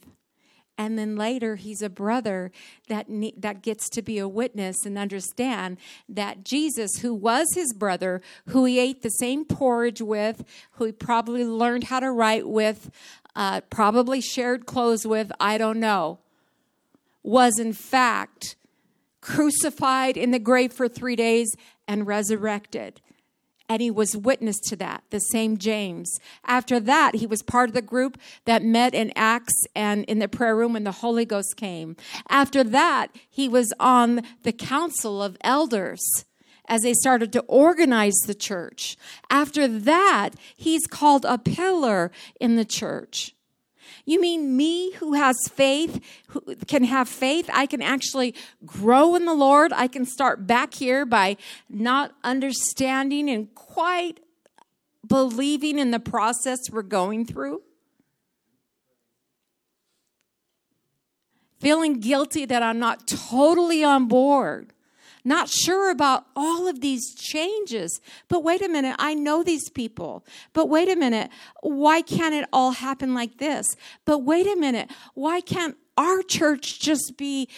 And 0.79 0.97
then 0.97 1.15
later, 1.15 1.55
he's 1.55 1.81
a 1.81 1.89
brother 1.89 2.51
that, 2.87 3.07
that 3.37 3.63
gets 3.63 3.89
to 3.89 4.01
be 4.03 4.19
a 4.19 4.27
witness 4.27 4.85
and 4.85 4.97
understand 4.97 5.77
that 6.07 6.43
Jesus, 6.43 6.97
who 7.01 7.15
was 7.15 7.47
his 7.55 7.73
brother, 7.73 8.21
who 8.47 8.65
he 8.65 8.79
ate 8.79 9.01
the 9.01 9.09
same 9.09 9.43
porridge 9.43 10.01
with, 10.01 10.43
who 10.73 10.85
he 10.85 10.91
probably 10.91 11.43
learned 11.43 11.85
how 11.85 11.99
to 11.99 12.11
write 12.11 12.47
with, 12.47 12.91
uh, 13.37 13.61
probably 13.69 14.19
shared 14.19 14.65
clothes 14.65 15.05
with, 15.05 15.31
I 15.39 15.59
don't 15.59 15.79
know, 15.79 16.17
was 17.21 17.59
in 17.59 17.71
fact 17.71 18.55
crucified 19.21 20.17
in 20.17 20.31
the 20.31 20.39
grave 20.39 20.73
for 20.73 20.87
three 20.87 21.15
days 21.15 21.55
and 21.87 22.07
resurrected. 22.07 22.99
And 23.69 23.81
he 23.81 23.91
was 23.91 24.15
witness 24.15 24.57
to 24.69 24.75
that, 24.77 25.03
the 25.11 25.19
same 25.19 25.57
James. 25.57 26.09
After 26.45 26.79
that, 26.79 27.15
he 27.15 27.27
was 27.27 27.43
part 27.43 27.69
of 27.69 27.75
the 27.75 27.81
group 27.81 28.17
that 28.45 28.63
met 28.63 28.95
in 28.95 29.11
Acts 29.15 29.53
and 29.75 30.05
in 30.05 30.19
the 30.19 30.29
prayer 30.29 30.55
room 30.55 30.73
when 30.73 30.85
the 30.85 30.91
Holy 30.91 31.25
Ghost 31.25 31.57
came. 31.57 31.95
After 32.29 32.63
that, 32.63 33.07
he 33.29 33.47
was 33.47 33.71
on 33.79 34.21
the 34.43 34.53
council 34.53 35.21
of 35.21 35.37
elders 35.41 36.01
as 36.67 36.81
they 36.81 36.93
started 36.93 37.31
to 37.33 37.41
organize 37.41 38.15
the 38.25 38.35
church. 38.35 38.97
After 39.29 39.67
that, 39.67 40.31
he's 40.55 40.85
called 40.87 41.25
a 41.25 41.37
pillar 41.37 42.11
in 42.39 42.55
the 42.55 42.65
church. 42.65 43.33
You 44.05 44.21
mean 44.21 44.55
me 44.55 44.93
who 44.93 45.13
has 45.13 45.35
faith, 45.49 46.01
who 46.29 46.55
can 46.67 46.85
have 46.85 47.09
faith? 47.09 47.49
I 47.53 47.65
can 47.65 47.81
actually 47.81 48.35
grow 48.65 49.15
in 49.15 49.25
the 49.25 49.33
Lord. 49.33 49.73
I 49.73 49.87
can 49.87 50.05
start 50.05 50.47
back 50.47 50.73
here 50.73 51.05
by 51.05 51.35
not 51.69 52.13
understanding 52.23 53.29
and 53.29 53.53
quite 53.53 54.21
believing 55.05 55.77
in 55.79 55.91
the 55.91 55.99
process 55.99 56.59
we're 56.71 56.83
going 56.83 57.25
through. 57.25 57.61
Feeling 61.59 61.99
guilty 61.99 62.45
that 62.45 62.61
I'm 62.63 62.79
not 62.79 63.07
totally 63.07 63.83
on 63.83 64.07
board 64.07 64.73
not 65.27 65.49
sure 65.49 65.91
about 65.91 66.25
all 66.35 66.67
of 66.67 66.79
these 66.79 67.13
changes. 67.13 67.99
But 68.29 68.43
wait 68.43 68.61
a 68.61 68.69
minute, 68.69 68.95
I 68.97 69.13
know 69.13 69.43
these 69.43 69.69
people. 69.69 70.25
But 70.53 70.69
wait 70.69 70.89
a 70.89 70.95
minute, 70.95 71.29
why 71.61 72.01
can't 72.01 72.33
it 72.33 72.47
all 72.53 72.71
happen 72.71 73.13
like 73.13 73.37
this? 73.37 73.67
But 74.05 74.19
wait 74.19 74.47
a 74.47 74.55
minute, 74.55 74.89
why 75.13 75.41
can't 75.41 75.75
our 75.97 76.21
church 76.23 76.79
just 76.79 77.17
be 77.17 77.49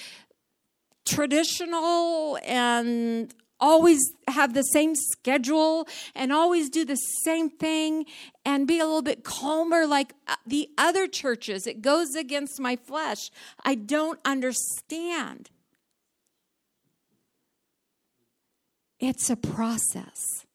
traditional 1.06 2.40
and 2.44 3.34
always 3.60 4.00
have 4.28 4.54
the 4.54 4.64
same 4.64 4.96
schedule 4.96 5.88
and 6.16 6.32
always 6.34 6.70
do 6.70 6.86
the 6.86 6.96
same 6.96 7.50
thing 7.50 8.06
and 8.46 8.68
be 8.68 8.80
a 8.80 8.86
little 8.86 9.02
bit 9.02 9.24
calmer 9.24 9.86
like 9.86 10.14
uh, 10.28 10.36
the 10.48 10.70
other 10.78 11.08
churches. 11.08 11.68
It 11.68 11.82
goes 11.82 12.16
against 12.16 12.60
my 12.60 12.78
flesh. 12.78 13.30
I 13.64 13.76
don't 13.76 14.20
understand. 14.26 15.50
It's 19.00 19.30
a 19.30 19.36
process. 19.36 20.46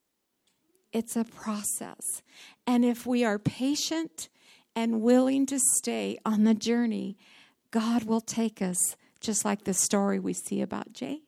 It's 0.92 1.16
a 1.16 1.24
process. 1.24 2.22
And 2.66 2.84
if 2.84 3.06
we 3.06 3.24
are 3.24 3.38
patient 3.38 4.28
and 4.76 5.00
willing 5.00 5.46
to 5.46 5.58
stay 5.58 6.18
on 6.24 6.44
the 6.44 6.54
journey, 6.54 7.16
God 7.70 8.04
will 8.04 8.20
take 8.20 8.60
us, 8.60 8.96
just 9.20 9.44
like 9.44 9.64
the 9.64 9.74
story 9.74 10.18
we 10.18 10.34
see 10.34 10.60
about 10.60 10.92
James. 10.92 11.22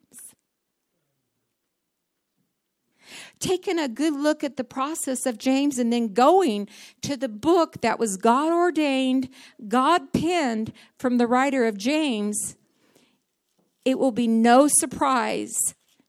Taking 3.38 3.78
a 3.78 3.88
good 3.88 4.14
look 4.14 4.42
at 4.44 4.56
the 4.56 4.64
process 4.64 5.26
of 5.26 5.38
James 5.38 5.78
and 5.78 5.92
then 5.92 6.12
going 6.12 6.68
to 7.02 7.16
the 7.16 7.28
book 7.28 7.80
that 7.80 7.98
was 7.98 8.16
God 8.16 8.52
ordained, 8.52 9.28
God 9.68 10.12
penned 10.12 10.72
from 10.98 11.18
the 11.18 11.26
writer 11.26 11.66
of 11.66 11.76
James, 11.78 12.56
it 13.84 13.98
will 13.98 14.12
be 14.12 14.26
no 14.26 14.68
surprise 14.68 15.54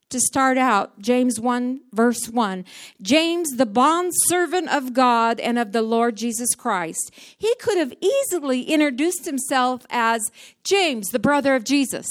to 0.09 0.19
start 0.19 0.57
out, 0.57 0.99
James 0.99 1.39
1, 1.39 1.81
verse 1.91 2.29
1. 2.29 2.63
James, 3.01 3.49
the 3.51 3.65
bond 3.65 4.13
servant 4.27 4.69
of 4.69 4.93
God 4.93 5.39
and 5.39 5.59
of 5.59 5.73
the 5.73 5.81
Lord 5.81 6.15
Jesus 6.15 6.55
Christ. 6.55 7.11
He 7.37 7.53
could 7.59 7.77
have 7.77 7.93
easily 7.99 8.63
introduced 8.63 9.25
himself 9.25 9.85
as 9.89 10.31
James, 10.63 11.09
the 11.09 11.19
brother 11.19 11.55
of 11.55 11.63
Jesus. 11.63 12.07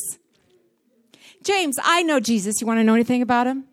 James, 1.42 1.76
I 1.82 2.02
know 2.02 2.20
Jesus. 2.20 2.60
You 2.60 2.66
want 2.66 2.80
to 2.80 2.84
know 2.84 2.94
anything 2.94 3.22
about 3.22 3.46
him? 3.46 3.64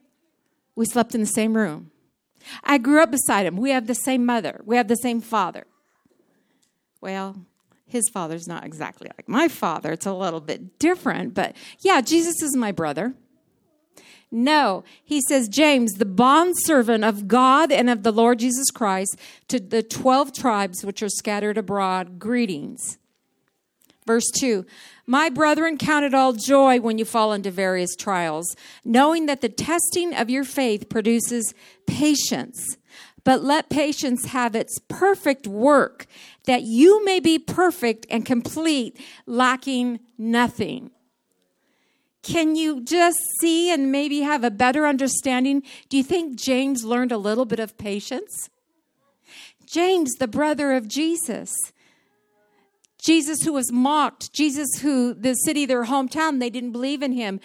We 0.75 0.85
slept 0.85 1.13
in 1.13 1.21
the 1.21 1.27
same 1.27 1.55
room. 1.55 1.91
I 2.63 2.77
grew 2.77 3.01
up 3.01 3.11
beside 3.11 3.45
him. 3.45 3.57
We 3.57 3.71
have 3.71 3.87
the 3.87 3.95
same 3.95 4.25
mother, 4.25 4.61
we 4.65 4.77
have 4.77 4.87
the 4.87 4.95
same 4.95 5.21
father. 5.21 5.65
Well, 7.01 7.45
his 7.85 8.09
father's 8.09 8.47
not 8.47 8.65
exactly 8.65 9.09
like 9.15 9.27
my 9.27 9.47
father. 9.47 9.91
It's 9.91 10.05
a 10.05 10.13
little 10.13 10.39
bit 10.39 10.79
different, 10.79 11.33
but 11.33 11.55
yeah, 11.81 12.01
Jesus 12.01 12.41
is 12.41 12.55
my 12.55 12.71
brother. 12.71 13.13
No, 14.35 14.83
he 15.03 15.21
says, 15.21 15.47
James, 15.47 15.93
the 15.93 16.05
bondservant 16.05 17.03
of 17.03 17.27
God 17.27 17.71
and 17.71 17.87
of 17.87 18.01
the 18.01 18.11
Lord 18.11 18.39
Jesus 18.39 18.71
Christ, 18.71 19.15
to 19.47 19.59
the 19.59 19.83
12 19.83 20.33
tribes 20.33 20.83
which 20.83 21.03
are 21.03 21.09
scattered 21.09 21.55
abroad, 21.55 22.17
greetings. 22.17 22.97
Verse 24.07 24.27
2 24.39 24.65
My 25.05 25.29
brethren, 25.29 25.77
count 25.77 26.05
it 26.05 26.15
all 26.15 26.33
joy 26.33 26.79
when 26.79 26.97
you 26.97 27.05
fall 27.05 27.31
into 27.31 27.51
various 27.51 27.95
trials, 27.95 28.55
knowing 28.83 29.27
that 29.27 29.41
the 29.41 29.49
testing 29.49 30.15
of 30.15 30.31
your 30.31 30.43
faith 30.43 30.89
produces 30.89 31.53
patience. 31.85 32.77
But 33.23 33.43
let 33.43 33.69
patience 33.69 34.25
have 34.25 34.55
its 34.55 34.79
perfect 34.87 35.45
work, 35.45 36.07
that 36.45 36.63
you 36.63 37.05
may 37.05 37.19
be 37.19 37.37
perfect 37.37 38.07
and 38.09 38.25
complete, 38.25 38.99
lacking 39.27 39.99
nothing. 40.17 40.89
Can 42.23 42.55
you 42.55 42.81
just 42.81 43.19
see 43.41 43.71
and 43.71 43.91
maybe 43.91 44.21
have 44.21 44.43
a 44.43 44.49
better 44.49 44.87
understanding? 44.87 45.61
Do 45.89 45.97
you 45.97 46.03
think 46.03 46.37
James 46.37 46.83
learned 46.85 47.11
a 47.11 47.17
little 47.17 47.45
bit 47.45 47.59
of 47.59 47.77
patience? 47.77 48.49
James, 49.65 50.13
the 50.13 50.27
brother 50.27 50.71
of 50.71 50.87
Jesus. 50.87 51.53
Jesus, 52.97 53.41
who 53.41 53.51
was 53.51 53.71
mocked, 53.71 54.31
Jesus, 54.31 54.69
who 54.81 55.13
the 55.13 55.33
city, 55.33 55.65
their 55.65 55.85
hometown, 55.85 56.39
they 56.39 56.49
didn't 56.49 56.71
believe 56.71 57.03
in 57.03 57.11
him. 57.11 57.41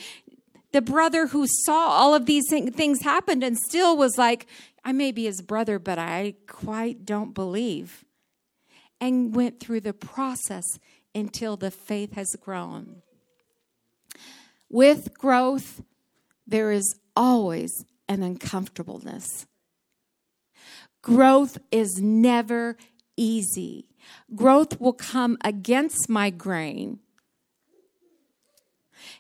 The 0.71 0.83
brother 0.83 1.29
who 1.29 1.47
saw 1.49 1.89
all 1.89 2.15
of 2.15 2.27
these 2.27 2.45
things 2.49 3.03
happen 3.03 3.43
and 3.43 3.59
still 3.59 3.97
was 3.97 4.17
like, 4.17 4.47
I 4.85 4.93
may 4.93 5.11
be 5.11 5.25
his 5.25 5.43
brother, 5.43 5.81
but 5.81 5.99
I 5.99 6.35
quite 6.47 7.05
don't 7.05 7.35
believe. 7.35 8.05
And 9.01 9.35
went 9.35 9.59
through 9.59 9.81
the 9.81 9.93
process 9.93 10.65
until 11.15 11.57
the 11.57 11.71
faith 11.73 12.13
has 12.13 12.37
grown. 12.41 13.03
With 14.71 15.15
growth, 15.15 15.83
there 16.47 16.71
is 16.71 16.95
always 17.17 17.73
an 18.09 18.23
uncomfortableness. 18.23 19.47
Growth 21.03 21.59
is 21.71 22.01
never 22.01 22.77
easy. 23.17 23.89
Growth 24.35 24.81
will 24.81 24.93
come 24.93 25.39
against 25.43 26.09
my 26.09 26.31
grain. 26.31 27.01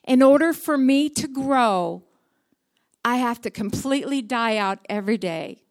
In 0.05 0.23
order 0.23 0.53
for 0.53 0.77
me 0.77 1.09
to 1.11 1.29
grow, 1.29 2.03
I 3.05 3.17
have 3.17 3.41
to 3.43 3.51
completely 3.51 4.23
die 4.23 4.57
out 4.57 4.81
every 4.89 5.19
day. 5.19 5.63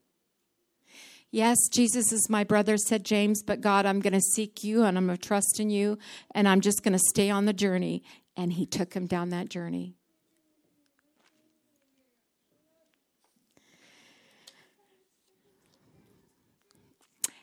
Yes, 1.30 1.58
Jesus 1.72 2.12
is 2.12 2.30
my 2.30 2.44
brother, 2.44 2.78
said 2.78 3.04
James, 3.04 3.44
but 3.44 3.60
God, 3.60 3.86
I'm 3.86 4.00
going 4.00 4.14
to 4.14 4.22
seek 4.22 4.64
you 4.64 4.84
and 4.84 4.98
I'm 4.98 5.08
going 5.08 5.18
to 5.18 5.28
trust 5.28 5.60
in 5.60 5.70
you 5.70 5.98
and 6.32 6.48
I'm 6.48 6.62
just 6.62 6.84
going 6.84 6.94
to 6.94 7.04
stay 7.10 7.30
on 7.30 7.46
the 7.46 7.54
journey 7.54 8.02
and 8.38 8.54
he 8.54 8.66
took 8.66 8.94
him 8.94 9.08
down 9.08 9.30
that 9.32 9.50
journey. 9.50 9.96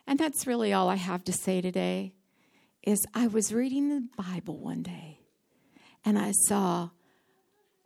And 0.06 0.18
that's 0.18 0.46
really 0.46 0.72
all 0.72 0.88
I 0.88 0.96
have 0.96 1.24
to 1.24 1.32
say 1.32 1.60
today 1.60 2.12
is 2.82 3.04
I 3.14 3.26
was 3.26 3.52
reading 3.52 3.88
the 3.88 4.08
Bible 4.22 4.58
one 4.58 4.82
day 4.82 5.18
and 6.04 6.18
I 6.18 6.32
saw 6.46 6.90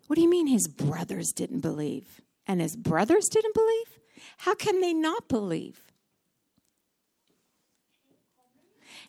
what 0.09 0.17
do 0.17 0.23
you 0.23 0.31
mean 0.31 0.47
his 0.47 0.69
brothers 0.69 1.33
didn't 1.35 1.61
believe? 1.61 2.23
And 2.47 2.63
his 2.63 2.77
brothers 2.77 3.29
didn't 3.31 3.55
believe? 3.55 3.99
How 4.39 4.55
can 4.55 4.81
they 4.81 4.95
not 4.95 5.29
believe? 5.29 5.83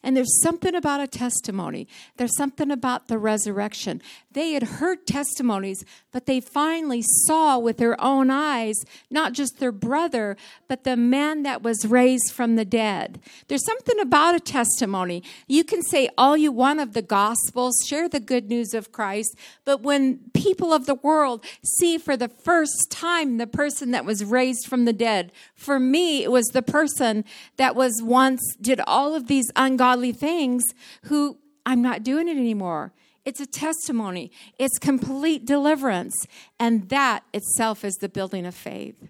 And 0.01 0.15
there's 0.15 0.41
something 0.41 0.75
about 0.75 1.01
a 1.01 1.07
testimony. 1.07 1.85
There's 2.15 2.35
something 2.37 2.71
about 2.71 3.09
the 3.09 3.17
resurrection. 3.17 4.01
They 4.31 4.53
had 4.53 4.63
heard 4.63 5.05
testimonies, 5.05 5.83
but 6.13 6.25
they 6.25 6.39
finally 6.39 7.03
saw 7.25 7.59
with 7.59 7.77
their 7.77 7.99
own 8.01 8.31
eyes 8.31 8.75
not 9.09 9.33
just 9.33 9.59
their 9.59 9.73
brother, 9.73 10.37
but 10.69 10.85
the 10.85 10.95
man 10.95 11.43
that 11.43 11.63
was 11.63 11.85
raised 11.85 12.31
from 12.31 12.55
the 12.55 12.63
dead. 12.63 13.19
There's 13.49 13.65
something 13.65 13.99
about 13.99 14.35
a 14.35 14.39
testimony. 14.39 15.21
You 15.47 15.65
can 15.65 15.81
say 15.81 16.09
all 16.17 16.37
you 16.37 16.53
want 16.53 16.79
of 16.79 16.93
the 16.93 17.01
gospel, 17.01 17.71
share 17.85 18.07
the 18.07 18.21
good 18.21 18.47
news 18.47 18.73
of 18.73 18.93
Christ, 18.93 19.35
but 19.65 19.81
when 19.81 20.19
people 20.33 20.71
of 20.71 20.85
the 20.85 20.95
world 20.95 21.43
see 21.77 21.97
for 21.97 22.15
the 22.15 22.29
first 22.29 22.89
time 22.89 23.37
the 23.37 23.47
person 23.47 23.91
that 23.91 24.05
was 24.05 24.23
raised 24.23 24.65
from 24.67 24.85
the 24.85 24.93
dead, 24.93 25.33
for 25.55 25.77
me, 25.77 26.23
it 26.23 26.31
was 26.31 26.45
the 26.47 26.61
person 26.61 27.25
that 27.57 27.75
was 27.75 28.01
once 28.01 28.41
did 28.62 28.79
all 28.88 29.13
of 29.13 29.27
these 29.27 29.51
ungodly 29.57 29.88
things 30.12 30.63
who 31.04 31.38
I'm 31.65 31.82
not 31.82 32.04
doing 32.04 32.28
it 32.28 32.38
anymore. 32.38 32.93
It's 33.25 33.39
a 33.39 33.45
testimony, 33.45 34.32
it's 34.58 34.80
complete 34.80 35.45
deliverance. 35.45 36.15
And 36.60 36.89
that 36.89 37.23
itself 37.34 37.84
is 37.84 37.95
the 37.95 38.10
building 38.10 38.45
of 38.45 38.56
faith. 38.56 39.10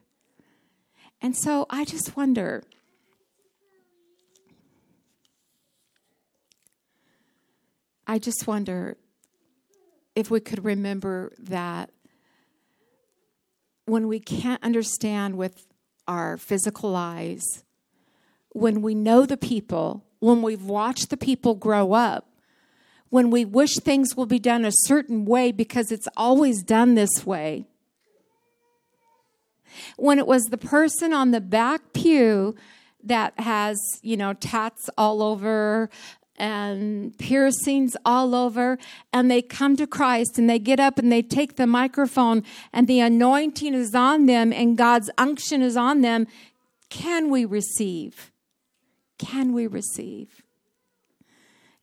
And 1.22 1.36
so 1.36 1.65
I 1.70 1.86
just 1.86 2.15
wonder 2.18 2.63
I 8.08 8.18
just 8.18 8.48
wonder 8.48 8.98
if 10.15 10.32
we 10.32 10.39
could 10.39 10.65
remember 10.65 11.32
that 11.38 11.92
when 13.86 14.08
we 14.08 14.20
can't 14.20 14.63
understand 14.63 15.38
with 15.38 15.68
our 16.08 16.36
physical 16.36 16.96
eyes, 16.96 17.44
when 18.50 18.82
we 18.82 18.96
know 18.96 19.28
the 19.28 19.38
people, 19.38 20.04
when 20.19 20.41
we've 20.41 20.63
watched 20.63 21.10
the 21.10 21.17
people 21.17 21.55
grow 21.55 21.93
up, 21.93 22.27
when 23.10 23.32
we 23.32 23.45
wish 23.45 23.75
things 23.77 24.15
will 24.15 24.25
be 24.25 24.39
done 24.39 24.65
a 24.65 24.71
certain 24.71 25.25
way 25.25 25.51
because 25.51 25.91
it's 25.91 26.08
always 26.15 26.62
done 26.62 26.95
this 26.95 27.25
way. 27.25 27.65
When 29.97 30.19
it 30.19 30.27
was 30.27 30.43
the 30.45 30.58
person 30.58 31.13
on 31.13 31.32
the 31.32 31.41
back 31.41 31.93
pew 31.93 32.55
that 33.03 33.39
has, 33.39 33.79
you 34.01 34.17
know, 34.17 34.34
tats 34.34 34.89
all 34.97 35.23
over 35.23 35.89
and 36.38 37.17
piercings 37.17 37.97
all 38.05 38.34
over, 38.34 38.77
and 39.12 39.29
they 39.29 39.41
come 39.41 39.75
to 39.75 39.86
Christ 39.86 40.38
and 40.38 40.49
they 40.49 40.60
get 40.60 40.79
up 40.79 40.97
and 40.97 41.12
they 41.12 41.21
take 41.21 41.55
the 41.55 41.67
microphone 41.67 42.43
and 42.71 42.88
the 42.88 42.99
anointing 42.99 43.73
is 43.73 43.93
on 43.93 44.25
them 44.25 44.53
and 44.53 44.77
God's 44.77 45.10
unction 45.17 45.62
is 45.62 45.75
on 45.75 46.01
them. 46.01 46.27
Can 46.89 47.29
we 47.29 47.45
receive? 47.45 48.32
Can 49.19 49.53
we 49.53 49.67
receive? 49.67 50.41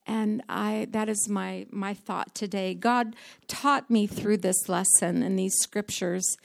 and 0.07 0.42
i 0.49 0.87
that 0.90 1.09
is 1.09 1.29
my 1.29 1.66
my 1.70 1.92
thought 1.92 2.35
today 2.35 2.75
god 2.75 3.14
taught 3.49 3.90
me 3.90 4.07
through 4.07 4.37
this 4.37 4.68
lesson 4.68 5.22
and 5.22 5.38
these 5.38 5.55
scriptures 5.59 6.37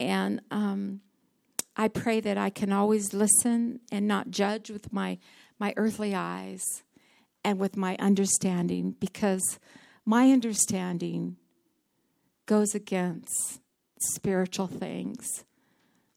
and 0.00 0.40
um, 0.50 1.00
i 1.76 1.86
pray 1.88 2.20
that 2.20 2.36
i 2.36 2.50
can 2.50 2.72
always 2.72 3.14
listen 3.14 3.80
and 3.92 4.06
not 4.06 4.30
judge 4.30 4.70
with 4.70 4.92
my 4.92 5.18
my 5.58 5.72
earthly 5.76 6.14
eyes 6.14 6.64
and 7.44 7.58
with 7.58 7.76
my 7.76 7.96
understanding 7.98 8.96
because 8.98 9.58
my 10.04 10.30
understanding 10.30 11.36
goes 12.46 12.74
against 12.74 13.60
spiritual 14.00 14.66
things 14.66 15.44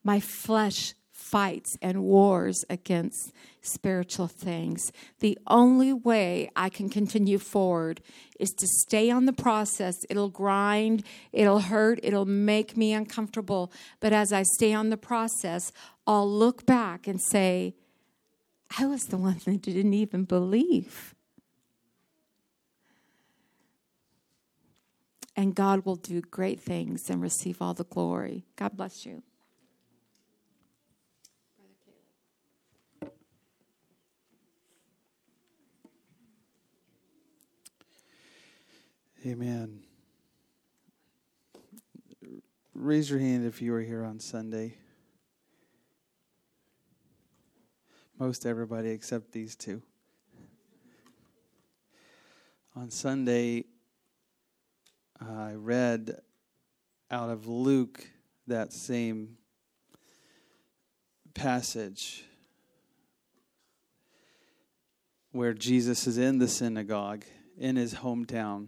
my 0.04 0.20
flesh 0.20 0.94
fights 1.32 1.78
and 1.82 2.04
wars 2.04 2.64
against 2.70 3.34
spiritual 3.62 4.28
things. 4.28 4.92
The 5.20 5.38
only 5.48 5.92
way 5.92 6.50
I 6.56 6.70
can 6.70 6.90
continue 6.90 7.38
forward 7.38 8.02
is 8.40 8.50
to 8.52 8.68
stay 8.68 9.10
on 9.10 9.26
the 9.26 9.34
process. 9.34 9.96
It'll 10.10 10.30
grind, 10.30 11.04
it'll 11.32 11.60
hurt, 11.60 12.00
it'll 12.04 12.26
make 12.26 12.78
me 12.78 12.94
uncomfortable. 12.94 13.72
But 14.00 14.14
as 14.14 14.32
I 14.32 14.44
stay 14.44 14.74
on 14.74 14.90
the 14.90 14.98
process, 14.98 15.72
I'll 16.06 16.30
look 16.30 16.66
back 16.66 17.08
and 17.08 17.22
say, 17.22 17.76
I 18.80 18.86
was 18.86 19.04
the 19.04 19.18
one 19.18 19.40
that 19.46 19.62
didn't 19.62 19.94
even 19.94 20.24
believe. 20.24 21.16
And 25.36 25.54
God 25.54 25.86
will 25.86 25.96
do 25.96 26.22
great 26.22 26.60
things 26.60 27.10
and 27.10 27.22
receive 27.22 27.62
all 27.62 27.76
the 27.76 27.84
glory. 27.84 28.46
God 28.56 28.76
bless 28.76 29.06
you. 29.06 29.22
Amen. 39.28 39.82
Raise 42.74 43.10
your 43.10 43.20
hand 43.20 43.46
if 43.46 43.62
you 43.62 43.74
were 43.74 43.82
here 43.82 44.06
on 44.06 44.22
Sunday. 44.22 44.78
Most 48.18 48.46
everybody 48.46 48.88
except 48.92 49.34
these 49.34 49.58
two. 49.58 49.82
On 52.74 52.90
Sunday, 52.90 53.66
I 55.20 55.56
read 55.56 56.22
out 57.12 57.30
of 57.30 57.48
Luke 57.48 58.08
that 58.48 58.72
same 58.72 59.36
passage 61.34 62.24
where 65.34 65.54
Jesus 65.54 66.08
is 66.08 66.18
in 66.18 66.38
the 66.38 66.48
synagogue 66.48 67.26
in 67.58 67.76
his 67.76 67.96
hometown 67.96 68.68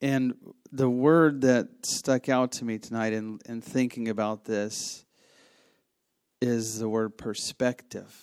and 0.00 0.34
the 0.72 0.90
word 0.90 1.40
that 1.42 1.68
stuck 1.82 2.28
out 2.28 2.52
to 2.52 2.64
me 2.64 2.78
tonight 2.78 3.12
in, 3.12 3.38
in 3.46 3.60
thinking 3.60 4.08
about 4.08 4.44
this 4.44 5.04
is 6.40 6.78
the 6.78 6.88
word 6.88 7.16
perspective. 7.16 8.14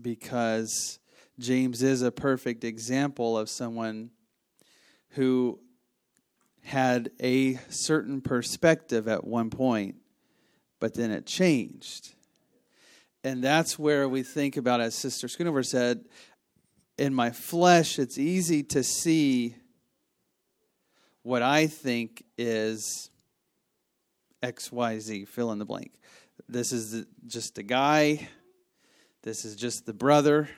Because 0.00 0.98
James 1.38 1.82
is 1.82 2.02
a 2.02 2.10
perfect 2.10 2.64
example 2.64 3.36
of 3.36 3.50
someone 3.50 4.10
who 5.10 5.58
had 6.62 7.10
a 7.20 7.54
certain 7.68 8.20
perspective 8.20 9.08
at 9.08 9.26
one 9.26 9.50
point, 9.50 9.96
but 10.80 10.94
then 10.94 11.10
it 11.10 11.26
changed. 11.26 12.14
And 13.24 13.42
that's 13.42 13.78
where 13.78 14.08
we 14.08 14.22
think 14.22 14.56
about, 14.56 14.80
as 14.80 14.94
Sister 14.94 15.26
Schoonover 15.26 15.64
said, 15.64 16.04
in 16.96 17.14
my 17.14 17.30
flesh, 17.30 17.98
it's 17.98 18.18
easy 18.18 18.62
to 18.64 18.82
see 18.82 19.54
what 21.22 21.42
I 21.42 21.66
think 21.66 22.24
is 22.36 23.10
XYZ, 24.42 25.28
fill 25.28 25.52
in 25.52 25.58
the 25.58 25.64
blank. 25.64 25.92
This 26.48 26.72
is 26.72 27.04
just 27.26 27.58
a 27.58 27.62
guy. 27.62 28.28
This 29.22 29.44
is 29.44 29.56
just 29.56 29.84
the 29.84 29.92
brother, 29.92 30.48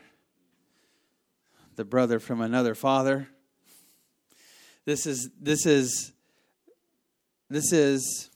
the 1.76 1.84
brother 1.84 2.20
from 2.20 2.40
another 2.40 2.74
father. 2.74 3.28
This 4.84 5.06
is 5.06 5.30
this 5.40 5.66
is 5.66 6.12
this 7.48 7.72
is 7.72 8.30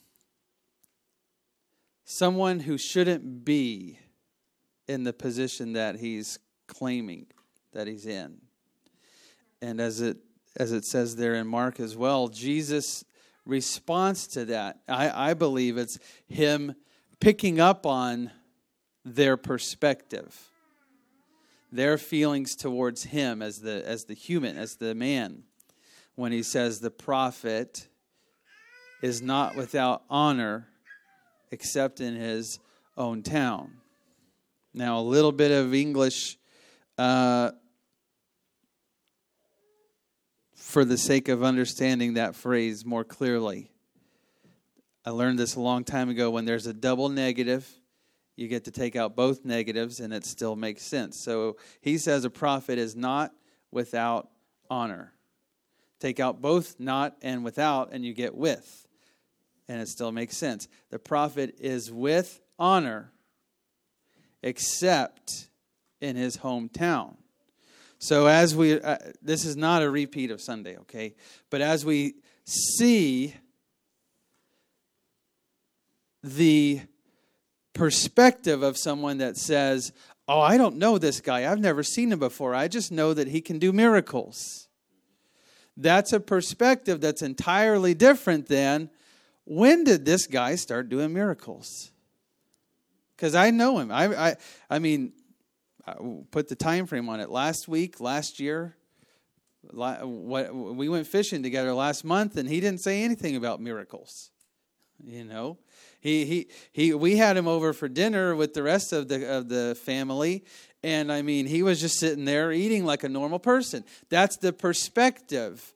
someone 2.04 2.60
who 2.60 2.78
shouldn't 2.78 3.44
be 3.44 3.98
in 4.88 5.04
the 5.04 5.12
position 5.12 5.74
that 5.74 5.96
he's 5.96 6.38
claiming 6.66 7.26
that 7.72 7.86
he's 7.86 8.06
in. 8.06 8.38
And 9.62 9.80
as 9.80 10.00
it 10.00 10.16
as 10.56 10.72
it 10.72 10.84
says 10.84 11.16
there 11.16 11.34
in 11.34 11.46
Mark 11.46 11.80
as 11.80 11.96
well, 11.96 12.28
Jesus 12.28 13.04
response 13.46 14.26
to 14.28 14.44
that. 14.46 14.80
I, 14.88 15.30
I 15.30 15.34
believe 15.34 15.76
it's 15.76 15.98
him 16.26 16.74
picking 17.20 17.60
up 17.60 17.86
on 17.86 18.30
their 19.04 19.36
perspective, 19.36 20.50
their 21.70 21.98
feelings 21.98 22.56
towards 22.56 23.04
him 23.04 23.42
as 23.42 23.60
the 23.60 23.86
as 23.86 24.04
the 24.04 24.14
human, 24.14 24.56
as 24.56 24.76
the 24.76 24.94
man, 24.94 25.42
when 26.14 26.32
he 26.32 26.42
says 26.42 26.80
the 26.80 26.90
prophet 26.90 27.88
is 29.02 29.20
not 29.20 29.56
without 29.56 30.02
honor 30.08 30.68
except 31.50 32.00
in 32.00 32.16
his 32.16 32.58
own 32.96 33.22
town. 33.22 33.74
Now, 34.72 34.98
a 34.98 35.02
little 35.02 35.32
bit 35.32 35.50
of 35.50 35.74
English 35.74 36.38
uh, 36.98 37.52
for 40.64 40.84
the 40.84 40.96
sake 40.96 41.28
of 41.28 41.44
understanding 41.44 42.14
that 42.14 42.34
phrase 42.34 42.86
more 42.86 43.04
clearly. 43.04 43.70
I 45.04 45.10
learned 45.10 45.38
this 45.38 45.56
a 45.56 45.60
long 45.60 45.84
time 45.84 46.08
ago. 46.08 46.30
When 46.30 46.46
there's 46.46 46.66
a 46.66 46.72
double 46.72 47.10
negative, 47.10 47.70
you 48.34 48.48
get 48.48 48.64
to 48.64 48.70
take 48.70 48.96
out 48.96 49.14
both 49.14 49.44
negatives 49.44 50.00
and 50.00 50.12
it 50.12 50.24
still 50.24 50.56
makes 50.56 50.82
sense. 50.82 51.22
So 51.22 51.58
he 51.82 51.98
says 51.98 52.24
a 52.24 52.30
prophet 52.30 52.78
is 52.78 52.96
not 52.96 53.32
without 53.70 54.30
honor. 54.70 55.12
Take 56.00 56.18
out 56.18 56.40
both 56.40 56.80
not 56.80 57.14
and 57.20 57.44
without, 57.44 57.92
and 57.92 58.02
you 58.02 58.14
get 58.14 58.34
with. 58.34 58.88
And 59.68 59.82
it 59.82 59.88
still 59.88 60.12
makes 60.12 60.36
sense. 60.36 60.66
The 60.88 60.98
prophet 60.98 61.56
is 61.60 61.92
with 61.92 62.40
honor, 62.58 63.12
except 64.42 65.50
in 66.00 66.16
his 66.16 66.38
hometown. 66.38 67.16
So, 67.98 68.26
as 68.26 68.54
we, 68.54 68.80
uh, 68.80 68.98
this 69.22 69.44
is 69.44 69.56
not 69.56 69.82
a 69.82 69.90
repeat 69.90 70.30
of 70.30 70.40
Sunday, 70.40 70.76
okay? 70.78 71.14
But 71.50 71.60
as 71.60 71.84
we 71.84 72.16
see 72.44 73.34
the 76.22 76.80
perspective 77.72 78.62
of 78.62 78.76
someone 78.76 79.18
that 79.18 79.36
says, 79.36 79.92
Oh, 80.26 80.40
I 80.40 80.56
don't 80.56 80.76
know 80.76 80.96
this 80.96 81.20
guy. 81.20 81.50
I've 81.50 81.60
never 81.60 81.82
seen 81.82 82.10
him 82.10 82.18
before. 82.18 82.54
I 82.54 82.66
just 82.66 82.90
know 82.90 83.12
that 83.12 83.28
he 83.28 83.42
can 83.42 83.58
do 83.58 83.72
miracles. 83.72 84.68
That's 85.76 86.12
a 86.12 86.20
perspective 86.20 87.00
that's 87.00 87.20
entirely 87.20 87.94
different 87.94 88.46
than 88.46 88.90
when 89.44 89.84
did 89.84 90.06
this 90.06 90.26
guy 90.26 90.54
start 90.54 90.88
doing 90.88 91.12
miracles? 91.12 91.90
Because 93.16 93.34
I 93.34 93.50
know 93.50 93.78
him. 93.78 93.90
I, 93.90 94.30
I, 94.30 94.36
I 94.70 94.78
mean, 94.78 95.12
Uh, 95.86 95.94
put 96.30 96.48
the 96.48 96.56
time 96.56 96.86
frame 96.86 97.08
on 97.08 97.20
it. 97.20 97.28
Last 97.28 97.68
week, 97.68 98.00
last 98.00 98.40
year, 98.40 98.76
we 99.72 100.88
went 100.88 101.06
fishing 101.06 101.42
together 101.42 101.74
last 101.74 102.04
month, 102.04 102.36
and 102.36 102.48
he 102.48 102.60
didn't 102.60 102.80
say 102.80 103.02
anything 103.02 103.36
about 103.36 103.60
miracles. 103.60 104.30
You 105.02 105.24
know, 105.24 105.58
he 106.00 106.24
he 106.24 106.48
he. 106.72 106.94
We 106.94 107.16
had 107.16 107.36
him 107.36 107.48
over 107.48 107.72
for 107.72 107.88
dinner 107.88 108.34
with 108.34 108.54
the 108.54 108.62
rest 108.62 108.92
of 108.92 109.08
the 109.08 109.28
of 109.28 109.48
the 109.48 109.76
family, 109.84 110.44
and 110.82 111.12
I 111.12 111.22
mean, 111.22 111.46
he 111.46 111.62
was 111.62 111.80
just 111.80 111.98
sitting 111.98 112.24
there 112.24 112.52
eating 112.52 112.84
like 112.84 113.04
a 113.04 113.08
normal 113.08 113.38
person. 113.38 113.84
That's 114.08 114.36
the 114.36 114.52
perspective 114.52 115.74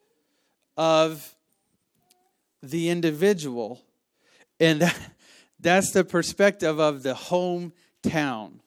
of 0.76 1.34
the 2.62 2.88
individual, 2.88 3.82
and 4.60 4.90
that's 5.60 5.90
the 5.90 6.04
perspective 6.04 6.78
of 6.78 7.02
the 7.02 7.14
hometown. 7.14 8.60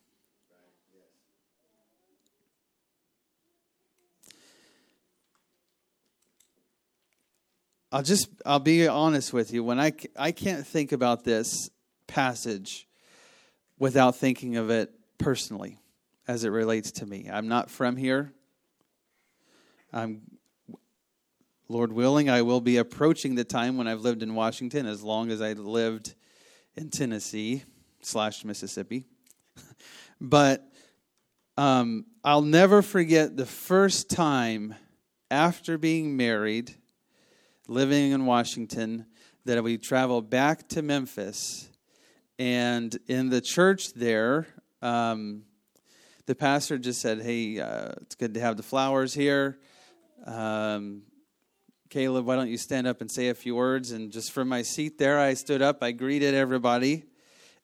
I'll 7.92 8.04
just 8.04 8.30
I'll 8.46 8.60
be 8.60 8.88
honest 8.88 9.34
with 9.34 9.52
you 9.52 9.64
when 9.66 9.80
I 9.80 9.92
I 10.16 10.32
can't 10.32 10.66
think 10.66 10.94
about 10.94 11.26
this 11.26 11.70
passage 12.08 12.88
without 13.80 14.16
thinking 14.16 14.56
of 14.56 14.70
it 14.70 14.92
personally 15.18 15.78
as 16.26 16.46
it 16.46 16.50
relates 16.50 16.92
to 16.94 17.06
me. 17.06 17.30
I'm 17.32 17.50
not 17.50 17.70
from 17.70 17.98
here. 17.98 18.32
I'm 19.92 20.22
Lord 21.68 21.92
willing, 21.92 22.30
I 22.30 22.42
will 22.42 22.62
be 22.62 22.78
approaching 22.78 23.36
the 23.36 23.44
time 23.44 23.78
when 23.78 23.88
I've 23.88 24.02
lived 24.02 24.24
in 24.24 24.36
Washington 24.36 24.86
as 24.86 25.04
long 25.04 25.32
as 25.32 25.42
I 25.42 25.54
lived 25.54 26.16
in 26.76 26.90
Tennessee 26.90 27.64
slash 28.02 28.44
Mississippi. 28.44 29.06
but 30.22 30.66
um, 31.58 32.06
I'll 32.24 32.42
never 32.42 32.82
forget 32.82 33.38
the 33.38 33.46
first 33.46 34.10
time 34.10 34.76
after 35.30 35.78
being 35.78 36.18
married 36.18 36.76
living 37.72 38.12
in 38.12 38.26
Washington 38.26 39.06
that 39.46 39.64
we 39.64 39.78
traveled 39.78 40.30
back 40.30 40.68
to 40.68 40.82
Memphis. 40.82 41.70
And 42.38 42.98
in 43.08 43.30
the 43.30 43.40
church 43.40 43.94
there, 43.94 44.48
um, 44.82 45.44
the 46.26 46.36
pastor 46.36 46.78
just 46.78 47.00
said, 47.00 47.22
Hey, 47.22 47.60
uh, 47.60 47.94
it's 48.02 48.16
good 48.16 48.34
to 48.34 48.42
have 48.42 48.58
the 48.58 48.64
flowers 48.64 49.14
here. 49.14 49.58
Um, 50.26 51.04
Caleb, 51.90 52.26
why 52.26 52.36
don't 52.36 52.50
you 52.50 52.58
stand 52.58 52.88
up 52.88 53.00
and 53.00 53.10
say 53.10 53.30
a 53.30 53.34
few 53.34 53.56
words? 53.56 53.92
And 53.92 54.12
just 54.12 54.34
from 54.34 54.50
my 54.50 54.64
seat 54.64 54.98
there, 54.98 55.18
I 55.18 55.34
stood 55.34 55.62
up, 55.62 55.82
I 55.82 55.94
greeted 55.94 56.34
everybody. 56.34 57.04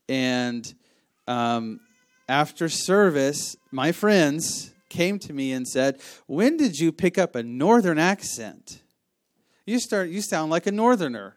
And 0.07 0.73
um, 1.27 1.81
after 2.29 2.69
service, 2.69 3.57
my 3.71 3.91
friends 3.91 4.73
came 4.87 5.19
to 5.19 5.33
me 5.33 5.51
and 5.51 5.67
said, 5.67 5.99
When 6.27 6.55
did 6.55 6.77
you 6.77 6.93
pick 6.93 7.17
up 7.17 7.35
a 7.35 7.43
northern 7.43 7.99
accent? 7.99 8.81
You 9.67 9.79
start 9.79 10.09
you 10.09 10.21
sound 10.21 10.49
like 10.49 10.65
a 10.65 10.71
northerner. 10.71 11.35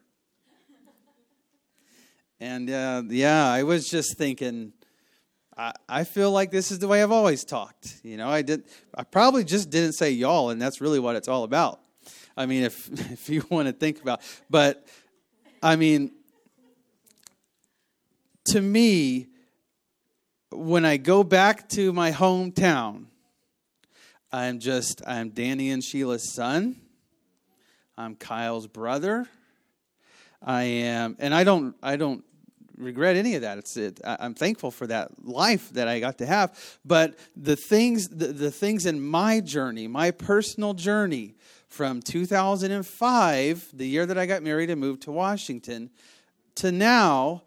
And 2.43 2.71
uh, 2.71 3.03
yeah 3.09 3.53
i 3.53 3.65
was 3.65 3.91
just 3.91 4.17
thinking 4.17 4.73
I, 5.59 5.73
I 5.87 6.05
feel 6.05 6.31
like 6.31 6.51
this 6.51 6.71
is 6.71 6.79
the 6.79 6.89
way 6.89 7.03
i've 7.03 7.13
always 7.13 7.45
talked 7.45 8.01
you 8.03 8.17
know? 8.17 8.31
I 8.31 8.41
did 8.41 8.65
i 8.95 9.03
probably 9.03 9.45
just 9.45 9.69
didn't 9.69 9.93
say 9.93 10.13
y'all 10.13 10.49
and 10.49 10.63
that's 10.63 10.81
really 10.81 11.01
what 11.01 11.17
it's 11.17 11.29
all 11.29 11.45
about. 11.45 11.81
I 12.37 12.47
mean 12.47 12.63
if 12.63 12.89
if 13.13 13.29
you 13.29 13.45
want 13.51 13.67
to 13.67 13.75
think 13.75 14.01
about 14.01 14.23
but 14.49 14.87
i 15.63 15.77
mean 15.77 16.13
to 18.53 18.61
me 18.61 19.27
when 20.51 20.87
i 20.87 20.97
go 20.97 21.23
back 21.23 21.69
to 21.71 21.93
my 21.93 22.11
hometown 22.11 23.07
i'm 24.33 24.61
just 24.61 25.03
i'm 25.07 25.29
danny 25.29 25.71
and 25.71 25.85
sheila's 25.85 26.33
son 26.33 26.81
I'm 28.01 28.15
Kyle's 28.15 28.67
brother. 28.67 29.29
I 30.43 30.63
am, 30.63 31.17
and 31.19 31.35
I 31.35 31.45
don't, 31.45 31.77
I 31.83 31.97
don't 31.97 32.25
regret 32.79 33.15
any 33.15 33.35
of 33.35 33.43
that. 33.43 33.59
It's 33.59 33.77
it. 33.77 34.01
I'm 34.03 34.33
thankful 34.33 34.71
for 34.71 34.87
that 34.87 35.23
life 35.23 35.69
that 35.75 35.87
I 35.87 36.01
got 36.01 36.17
to 36.19 36.27
have. 36.27 36.59
But 36.83 37.19
the 37.37 37.57
things, 37.57 38.09
the, 38.09 38.29
the 38.29 38.51
things 38.51 38.87
in 38.87 39.03
my 39.03 39.41
journey, 39.41 39.87
my 39.87 40.13
personal 40.13 40.73
journey 40.73 41.35
from 41.69 42.01
2005, 42.01 43.69
the 43.75 43.87
year 43.87 44.07
that 44.07 44.17
I 44.17 44.25
got 44.25 44.43
married 44.43 44.71
and 44.71 44.81
moved 44.81 45.03
to 45.03 45.13
Washington, 45.13 45.91
to 46.55 46.73
now, 46.73 47.43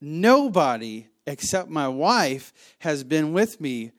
nobody 0.00 1.08
except 1.26 1.68
my 1.68 1.88
wife 1.88 2.52
has 2.78 3.02
been 3.02 3.32
with 3.32 3.60
me 3.60 3.90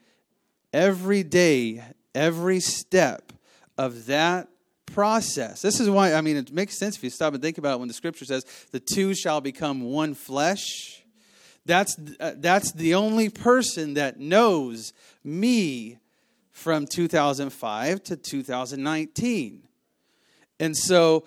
every 0.72 1.22
day, 1.22 1.84
every 2.14 2.58
step 2.58 3.34
of 3.76 4.06
that 4.06 4.48
process. 4.92 5.62
This 5.62 5.80
is 5.80 5.88
why, 5.88 6.14
I 6.14 6.20
mean, 6.20 6.36
it 6.36 6.52
makes 6.52 6.78
sense 6.78 6.96
if 6.96 7.04
you 7.04 7.10
stop 7.10 7.34
and 7.34 7.42
think 7.42 7.58
about 7.58 7.74
it 7.74 7.78
when 7.80 7.88
the 7.88 7.94
scripture 7.94 8.24
says, 8.24 8.44
the 8.70 8.80
two 8.80 9.14
shall 9.14 9.40
become 9.40 9.82
one 9.82 10.14
flesh. 10.14 11.02
That's, 11.64 11.96
uh, 12.20 12.32
that's 12.36 12.72
the 12.72 12.94
only 12.94 13.28
person 13.28 13.94
that 13.94 14.18
knows 14.18 14.92
me 15.24 15.98
from 16.50 16.86
2005 16.86 18.02
to 18.04 18.16
2019. 18.16 19.62
And 20.60 20.76
so 20.76 21.24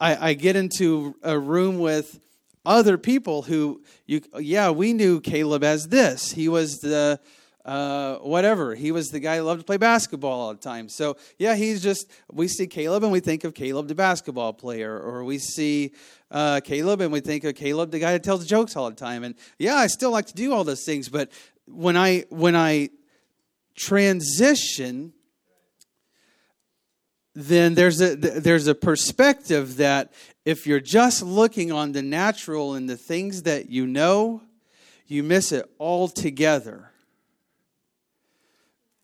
I, 0.00 0.30
I 0.30 0.34
get 0.34 0.56
into 0.56 1.16
a 1.22 1.38
room 1.38 1.78
with 1.78 2.20
other 2.66 2.98
people 2.98 3.42
who 3.42 3.82
you 4.06 4.20
yeah 4.38 4.70
we 4.70 4.92
knew 4.92 5.20
Caleb 5.20 5.64
as 5.64 5.88
this. 5.88 6.32
He 6.32 6.48
was 6.48 6.78
the 6.78 7.18
uh, 7.64 8.16
whatever. 8.16 8.74
He 8.74 8.92
was 8.92 9.08
the 9.08 9.20
guy 9.20 9.36
who 9.36 9.42
loved 9.42 9.60
to 9.60 9.64
play 9.64 9.76
basketball 9.76 10.40
all 10.40 10.54
the 10.54 10.60
time. 10.60 10.88
So, 10.88 11.16
yeah, 11.38 11.54
he's 11.54 11.82
just, 11.82 12.10
we 12.32 12.48
see 12.48 12.66
Caleb 12.66 13.02
and 13.02 13.12
we 13.12 13.20
think 13.20 13.44
of 13.44 13.54
Caleb, 13.54 13.88
the 13.88 13.94
basketball 13.94 14.52
player, 14.52 14.98
or 14.98 15.24
we 15.24 15.38
see 15.38 15.92
uh, 16.30 16.60
Caleb 16.64 17.00
and 17.00 17.12
we 17.12 17.20
think 17.20 17.44
of 17.44 17.54
Caleb, 17.54 17.90
the 17.90 17.98
guy 17.98 18.12
that 18.12 18.22
tells 18.22 18.46
jokes 18.46 18.76
all 18.76 18.88
the 18.88 18.96
time. 18.96 19.24
And 19.24 19.34
yeah, 19.58 19.76
I 19.76 19.88
still 19.88 20.10
like 20.10 20.26
to 20.26 20.34
do 20.34 20.52
all 20.52 20.64
those 20.64 20.84
things, 20.84 21.08
but 21.08 21.30
when 21.66 21.96
I, 21.96 22.24
when 22.30 22.56
I 22.56 22.90
transition, 23.76 25.12
then 27.34 27.74
there's 27.74 28.00
a 28.00 28.16
there's 28.16 28.66
a 28.66 28.74
perspective 28.74 29.76
that 29.76 30.12
if 30.44 30.66
you're 30.66 30.80
just 30.80 31.22
looking 31.22 31.70
on 31.70 31.92
the 31.92 32.02
natural 32.02 32.74
and 32.74 32.88
the 32.88 32.96
things 32.96 33.42
that 33.42 33.70
you 33.70 33.86
know, 33.86 34.42
you 35.06 35.22
miss 35.22 35.52
it 35.52 35.70
altogether 35.78 36.89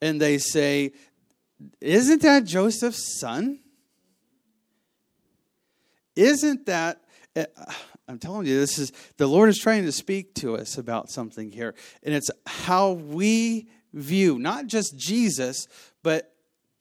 and 0.00 0.20
they 0.20 0.38
say, 0.38 0.92
Isn't 1.80 2.22
that 2.22 2.44
Joseph's 2.44 3.18
son? 3.20 3.60
Isn't 6.14 6.66
that. 6.66 7.02
Eh, 7.34 7.46
I'm 8.08 8.20
telling 8.20 8.46
you, 8.46 8.56
this 8.56 8.78
is 8.78 8.92
the 9.16 9.26
Lord 9.26 9.48
is 9.48 9.58
trying 9.58 9.84
to 9.84 9.90
speak 9.90 10.32
to 10.36 10.56
us 10.56 10.78
about 10.78 11.10
something 11.10 11.50
here. 11.50 11.74
And 12.04 12.14
it's 12.14 12.30
how 12.46 12.92
we 12.92 13.68
view 13.92 14.38
not 14.38 14.68
just 14.68 14.96
Jesus, 14.96 15.66
but 16.04 16.32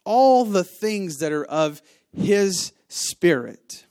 all 0.03 0.45
the 0.45 0.63
things 0.63 1.17
that 1.17 1.31
are 1.31 1.45
of 1.45 1.81
his 2.15 2.73
spirit. 2.89 3.85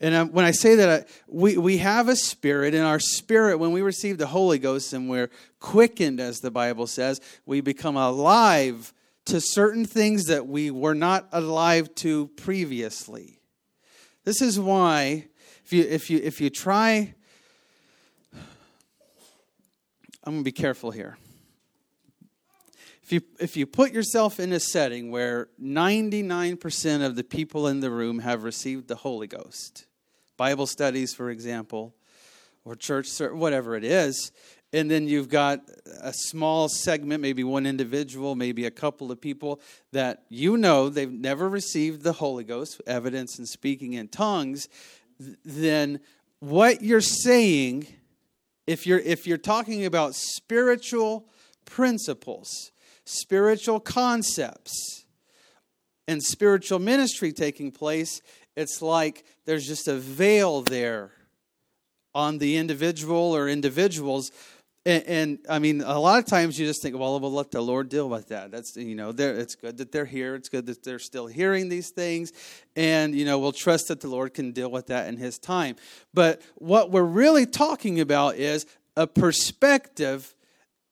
And 0.00 0.14
um, 0.14 0.32
when 0.32 0.44
I 0.44 0.50
say 0.50 0.76
that, 0.76 1.08
we, 1.26 1.56
we 1.56 1.78
have 1.78 2.08
a 2.08 2.16
spirit, 2.16 2.74
and 2.74 2.84
our 2.84 3.00
spirit, 3.00 3.58
when 3.58 3.72
we 3.72 3.82
receive 3.82 4.18
the 4.18 4.26
Holy 4.26 4.58
Ghost 4.58 4.92
and 4.92 5.08
we're 5.08 5.30
quickened, 5.64 6.20
as 6.20 6.40
the 6.40 6.50
Bible 6.50 6.86
says, 6.86 7.22
we 7.46 7.62
become 7.62 7.96
alive 7.96 8.92
to 9.24 9.40
certain 9.40 9.86
things 9.86 10.24
that 10.24 10.46
we 10.46 10.70
were 10.70 10.94
not 10.94 11.26
alive 11.32 11.94
to 11.94 12.26
previously. 12.36 13.40
This 14.24 14.42
is 14.42 14.60
why, 14.60 15.28
if 15.64 15.72
you, 15.72 15.82
if 15.84 16.10
you, 16.10 16.20
if 16.22 16.38
you 16.38 16.50
try, 16.50 17.14
I'm 20.22 20.34
going 20.34 20.40
to 20.40 20.44
be 20.44 20.52
careful 20.52 20.90
here. 20.90 21.16
If 23.02 23.10
you, 23.10 23.22
if 23.40 23.56
you 23.56 23.64
put 23.64 23.90
yourself 23.90 24.38
in 24.38 24.52
a 24.52 24.60
setting 24.60 25.10
where 25.10 25.48
99% 25.58 27.06
of 27.06 27.16
the 27.16 27.24
people 27.24 27.68
in 27.68 27.80
the 27.80 27.90
room 27.90 28.18
have 28.18 28.44
received 28.44 28.88
the 28.88 28.96
Holy 28.96 29.26
Ghost, 29.26 29.86
Bible 30.36 30.66
studies, 30.66 31.14
for 31.14 31.30
example, 31.30 31.94
or 32.66 32.74
church, 32.74 33.08
whatever 33.18 33.76
it 33.76 33.84
is, 33.84 34.30
and 34.74 34.90
then 34.90 35.06
you've 35.06 35.28
got 35.28 35.60
a 36.02 36.12
small 36.12 36.68
segment, 36.68 37.22
maybe 37.22 37.44
one 37.44 37.64
individual, 37.64 38.34
maybe 38.34 38.66
a 38.66 38.72
couple 38.72 39.12
of 39.12 39.20
people 39.20 39.60
that 39.92 40.24
you 40.28 40.56
know 40.56 40.88
they've 40.88 41.12
never 41.12 41.48
received 41.48 42.02
the 42.02 42.14
Holy 42.14 42.42
Ghost, 42.42 42.82
evidence 42.84 43.38
in 43.38 43.46
speaking 43.46 43.92
in 43.92 44.08
tongues, 44.08 44.68
then 45.44 46.00
what 46.40 46.82
you're 46.82 47.00
saying, 47.00 47.86
if 48.66 48.84
you're 48.84 48.98
if 48.98 49.28
you're 49.28 49.38
talking 49.38 49.86
about 49.86 50.16
spiritual 50.16 51.28
principles, 51.66 52.72
spiritual 53.04 53.78
concepts, 53.78 55.04
and 56.08 56.20
spiritual 56.20 56.80
ministry 56.80 57.32
taking 57.32 57.70
place, 57.70 58.20
it's 58.56 58.82
like 58.82 59.24
there's 59.44 59.66
just 59.66 59.86
a 59.86 59.94
veil 59.94 60.62
there 60.62 61.12
on 62.12 62.38
the 62.38 62.56
individual 62.56 63.36
or 63.36 63.48
individuals. 63.48 64.32
And, 64.86 65.02
and, 65.04 65.38
I 65.48 65.60
mean, 65.60 65.80
a 65.80 65.98
lot 65.98 66.18
of 66.18 66.26
times 66.26 66.58
you 66.58 66.66
just 66.66 66.82
think, 66.82 66.98
well, 66.98 67.18
we'll 67.18 67.32
let 67.32 67.50
the 67.50 67.62
Lord 67.62 67.88
deal 67.88 68.06
with 68.10 68.28
that. 68.28 68.50
That's 68.50 68.76
you 68.76 68.94
know, 68.94 69.14
it's 69.16 69.54
good 69.54 69.78
that 69.78 69.92
they're 69.92 70.04
here. 70.04 70.34
It's 70.34 70.50
good 70.50 70.66
that 70.66 70.84
they're 70.84 70.98
still 70.98 71.26
hearing 71.26 71.70
these 71.70 71.88
things, 71.88 72.32
and 72.76 73.14
you 73.14 73.24
know, 73.24 73.38
we'll 73.38 73.52
trust 73.52 73.88
that 73.88 74.02
the 74.02 74.08
Lord 74.08 74.34
can 74.34 74.52
deal 74.52 74.70
with 74.70 74.88
that 74.88 75.08
in 75.08 75.16
His 75.16 75.38
time. 75.38 75.76
But 76.12 76.42
what 76.56 76.90
we're 76.90 77.02
really 77.02 77.46
talking 77.46 77.98
about 77.98 78.36
is 78.36 78.66
a 78.94 79.06
perspective 79.06 80.34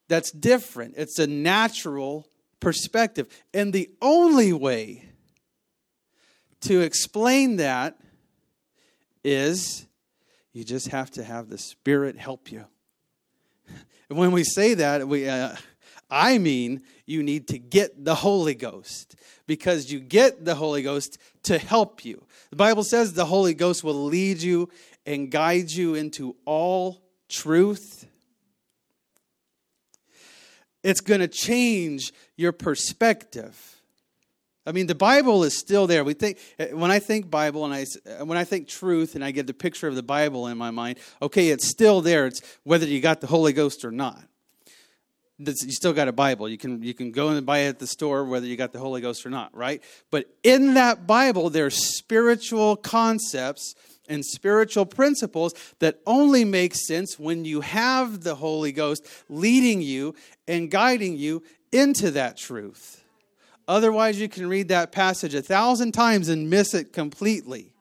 that's 0.08 0.30
different. 0.30 0.94
It's 0.96 1.18
a 1.18 1.26
natural 1.26 2.26
perspective. 2.60 3.28
And 3.52 3.72
the 3.72 3.90
only 4.00 4.52
way 4.52 5.04
to 6.62 6.80
explain 6.80 7.56
that 7.56 7.98
is 9.24 9.86
you 10.52 10.64
just 10.64 10.88
have 10.88 11.10
to 11.12 11.24
have 11.24 11.48
the 11.48 11.58
Spirit 11.58 12.16
help 12.16 12.50
you. 12.50 12.66
When 14.12 14.32
we 14.32 14.44
say 14.44 14.74
that, 14.74 15.06
we, 15.08 15.28
uh, 15.28 15.56
I 16.10 16.38
mean 16.38 16.82
you 17.06 17.22
need 17.22 17.48
to 17.48 17.58
get 17.58 18.04
the 18.04 18.14
Holy 18.14 18.54
Ghost 18.54 19.16
because 19.46 19.90
you 19.90 20.00
get 20.00 20.44
the 20.44 20.54
Holy 20.54 20.82
Ghost 20.82 21.18
to 21.44 21.58
help 21.58 22.04
you. 22.04 22.24
The 22.50 22.56
Bible 22.56 22.84
says 22.84 23.12
the 23.12 23.24
Holy 23.24 23.54
Ghost 23.54 23.82
will 23.82 24.04
lead 24.04 24.40
you 24.42 24.68
and 25.04 25.30
guide 25.30 25.70
you 25.70 25.94
into 25.94 26.36
all 26.44 27.02
truth 27.28 28.06
it's 30.82 31.00
going 31.00 31.20
to 31.20 31.28
change 31.28 32.12
your 32.36 32.52
perspective. 32.52 33.71
I 34.64 34.72
mean, 34.72 34.86
the 34.86 34.94
Bible 34.94 35.42
is 35.44 35.58
still 35.58 35.86
there. 35.86 36.04
We 36.04 36.14
think 36.14 36.38
eh, 36.58 36.72
when 36.72 36.90
I 36.90 36.98
think 36.98 37.30
Bible 37.30 37.64
and 37.64 37.74
I 37.74 37.84
eh, 38.06 38.22
when 38.22 38.38
I 38.38 38.44
think 38.44 38.68
truth 38.68 39.14
and 39.14 39.24
I 39.24 39.30
get 39.30 39.46
the 39.46 39.54
picture 39.54 39.88
of 39.88 39.94
the 39.94 40.02
Bible 40.02 40.46
in 40.46 40.56
my 40.56 40.70
mind. 40.70 40.98
Okay, 41.20 41.48
it's 41.48 41.68
still 41.68 42.00
there. 42.00 42.26
It's 42.26 42.40
whether 42.62 42.86
you 42.86 43.00
got 43.00 43.20
the 43.20 43.26
Holy 43.26 43.52
Ghost 43.52 43.84
or 43.84 43.90
not. 43.90 44.22
You 45.38 45.72
still 45.72 45.92
got 45.92 46.06
a 46.06 46.12
Bible. 46.12 46.48
You 46.48 46.58
can 46.58 46.82
you 46.82 46.94
can 46.94 47.10
go 47.10 47.28
and 47.30 47.44
buy 47.44 47.60
it 47.60 47.68
at 47.68 47.78
the 47.80 47.86
store 47.86 48.24
whether 48.24 48.46
you 48.46 48.56
got 48.56 48.72
the 48.72 48.78
Holy 48.78 49.00
Ghost 49.00 49.26
or 49.26 49.30
not, 49.30 49.56
right? 49.56 49.82
But 50.10 50.26
in 50.44 50.74
that 50.74 51.06
Bible, 51.06 51.50
there's 51.50 51.96
spiritual 51.96 52.76
concepts 52.76 53.74
and 54.08 54.24
spiritual 54.24 54.86
principles 54.86 55.54
that 55.80 55.98
only 56.06 56.44
make 56.44 56.74
sense 56.74 57.18
when 57.18 57.44
you 57.44 57.62
have 57.62 58.22
the 58.22 58.36
Holy 58.36 58.70
Ghost 58.70 59.06
leading 59.28 59.80
you 59.80 60.14
and 60.46 60.70
guiding 60.70 61.16
you 61.16 61.42
into 61.72 62.12
that 62.12 62.36
truth. 62.36 63.01
Otherwise, 63.72 64.20
you 64.20 64.28
can 64.28 64.46
read 64.46 64.68
that 64.68 64.92
passage 64.92 65.34
a 65.34 65.40
thousand 65.40 65.92
times 65.92 66.28
and 66.28 66.50
miss 66.50 66.74
it 66.74 66.92
completely. 66.92 67.72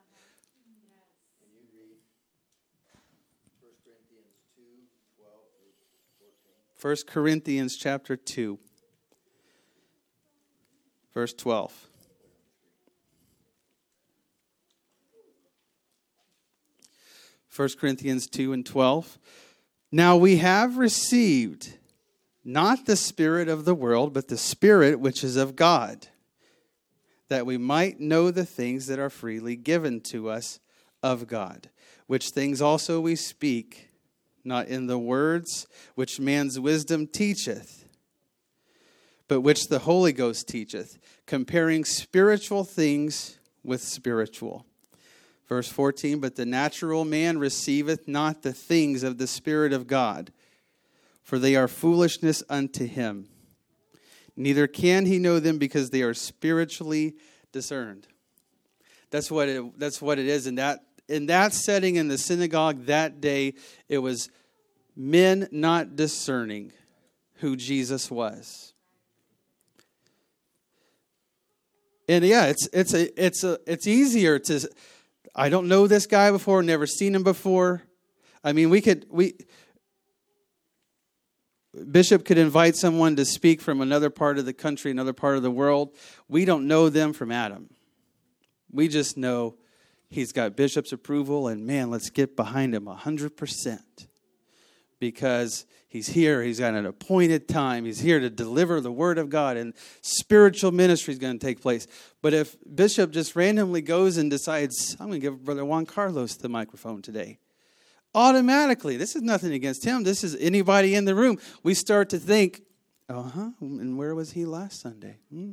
1 6.80 6.96
Corinthians 7.06 7.76
chapter 7.76 8.16
2 8.16 8.58
verse 11.14 11.34
12 11.34 11.90
1 17.54 17.70
Corinthians 17.78 18.28
2 18.28 18.54
and 18.54 18.66
12. 18.66 19.20
Now 19.92 20.16
we 20.16 20.38
have 20.38 20.78
received 20.78 21.74
not 22.44 22.86
the 22.86 22.96
Spirit 22.96 23.48
of 23.48 23.66
the 23.66 23.76
world, 23.76 24.14
but 24.14 24.28
the 24.28 24.38
Spirit 24.38 25.00
which 25.00 25.24
is 25.24 25.36
of 25.36 25.56
God, 25.56 26.08
that 27.30 27.46
we 27.46 27.58
might 27.58 28.00
know 28.00 28.32
the 28.32 28.46
things 28.46 28.88
that 28.88 29.00
are 29.00 29.10
freely 29.10 29.56
given 29.56 30.02
to 30.12 30.30
us 30.30 30.60
of 31.04 31.28
God, 31.28 31.70
which 32.08 32.30
things 32.30 32.62
also 32.62 33.00
we 33.00 33.16
speak, 33.16 33.90
not 34.44 34.68
in 34.68 34.88
the 34.88 35.00
words 35.00 35.68
which 35.96 36.20
man's 36.20 36.60
wisdom 36.60 37.08
teacheth, 37.08 37.86
but 39.28 39.42
which 39.42 39.68
the 39.68 39.80
Holy 39.80 40.12
Ghost 40.12 40.48
teacheth, 40.48 40.98
comparing 41.26 41.86
spiritual 41.86 42.64
things 42.64 43.38
with 43.64 43.82
spiritual. 43.82 44.66
Verse 45.48 45.70
14, 45.70 46.20
but 46.20 46.36
the 46.36 46.46
natural 46.46 47.06
man 47.06 47.38
receiveth 47.38 48.08
not 48.08 48.42
the 48.42 48.54
things 48.54 49.04
of 49.04 49.18
the 49.18 49.28
Spirit 49.28 49.74
of 49.74 49.88
God, 49.88 50.32
for 51.22 51.40
they 51.40 51.56
are 51.56 51.68
foolishness 51.68 52.44
unto 52.50 52.86
him. 52.86 53.28
Neither 54.36 54.68
can 54.68 55.06
he 55.06 55.20
know 55.20 55.40
them 55.40 55.58
because 55.58 55.90
they 55.90 56.02
are 56.02 56.14
spiritually 56.14 57.16
discerned. 57.52 58.08
That's 59.10 59.30
what 59.30 59.50
it, 59.50 59.80
that's 59.80 60.02
what 60.02 60.20
it 60.20 60.26
is. 60.26 60.48
In 60.48 60.56
that, 60.56 60.80
in 61.08 61.26
that 61.28 61.54
setting 61.54 61.98
in 61.98 62.08
the 62.08 62.18
synagogue 62.18 62.86
that 62.86 63.22
day, 63.22 63.54
it 63.90 63.98
was 64.00 64.30
men 64.96 65.48
not 65.52 65.96
discerning 65.96 66.72
who 67.36 67.56
Jesus 67.56 68.10
was. 68.10 68.74
And 72.08 72.26
yeah, 72.26 72.48
it's 72.48 72.68
it's 72.74 72.94
a 72.94 73.24
it's 73.24 73.44
a 73.44 73.60
it's 73.66 73.88
easier 73.88 74.38
to 74.40 74.70
I 75.36 75.50
don't 75.50 75.68
know 75.68 75.88
this 75.88 76.08
guy 76.08 76.32
before, 76.32 76.62
never 76.62 76.86
seen 76.86 77.16
him 77.16 77.24
before. 77.24 77.84
I 78.44 78.54
mean, 78.54 78.70
we 78.70 78.82
could 78.82 79.06
we 79.10 79.36
Bishop 81.92 82.26
could 82.26 82.38
invite 82.38 82.76
someone 82.76 83.16
to 83.16 83.26
speak 83.26 83.62
from 83.62 83.82
another 83.82 84.10
part 84.10 84.38
of 84.38 84.46
the 84.46 84.54
country, 84.54 84.92
another 84.92 85.14
part 85.14 85.38
of 85.38 85.44
the 85.44 85.52
world. 85.52 85.96
We 86.28 86.46
don't 86.46 86.68
know 86.68 86.90
them 86.90 87.14
from 87.14 87.32
Adam. 87.32 87.70
We 88.72 88.88
just 88.88 89.18
know 89.18 89.56
He's 90.12 90.34
got 90.34 90.58
Bishop's 90.58 90.92
approval, 90.92 91.48
and 91.48 91.66
man, 91.66 91.90
let's 91.90 92.10
get 92.10 92.36
behind 92.36 92.76
him 92.76 92.84
100% 92.84 93.80
because 95.00 95.66
he's 95.88 96.10
here. 96.10 96.44
He's 96.44 96.60
got 96.60 96.74
an 96.74 96.86
appointed 96.86 97.48
time. 97.48 97.86
He's 97.86 98.02
here 98.02 98.20
to 98.20 98.30
deliver 98.30 98.82
the 98.82 98.92
word 98.92 99.18
of 99.18 99.30
God, 99.30 99.56
and 99.56 99.74
spiritual 100.02 100.74
ministry 100.74 101.14
is 101.14 101.18
going 101.18 101.40
to 101.40 101.46
take 101.46 101.62
place. 101.62 101.88
But 102.22 102.34
if 102.34 102.58
Bishop 102.76 103.12
just 103.12 103.38
randomly 103.38 103.82
goes 103.82 104.18
and 104.18 104.30
decides, 104.30 104.98
I'm 105.00 105.08
going 105.08 105.22
to 105.22 105.30
give 105.30 105.46
Brother 105.46 105.64
Juan 105.64 105.86
Carlos 105.86 106.36
the 106.36 106.50
microphone 106.50 107.02
today, 107.02 107.40
automatically, 108.14 108.98
this 108.98 109.16
is 109.16 109.22
nothing 109.22 109.54
against 109.54 109.84
him, 109.84 110.04
this 110.04 110.24
is 110.24 110.36
anybody 110.36 110.96
in 110.96 111.06
the 111.06 111.16
room, 111.16 111.40
we 111.64 111.74
start 111.74 112.10
to 112.10 112.20
think, 112.20 112.62
uh 113.10 113.24
huh, 113.24 113.50
and 113.60 113.98
where 113.98 114.16
was 114.16 114.32
he 114.32 114.46
last 114.46 114.82
Sunday? 114.82 115.18
Hmm? 115.30 115.52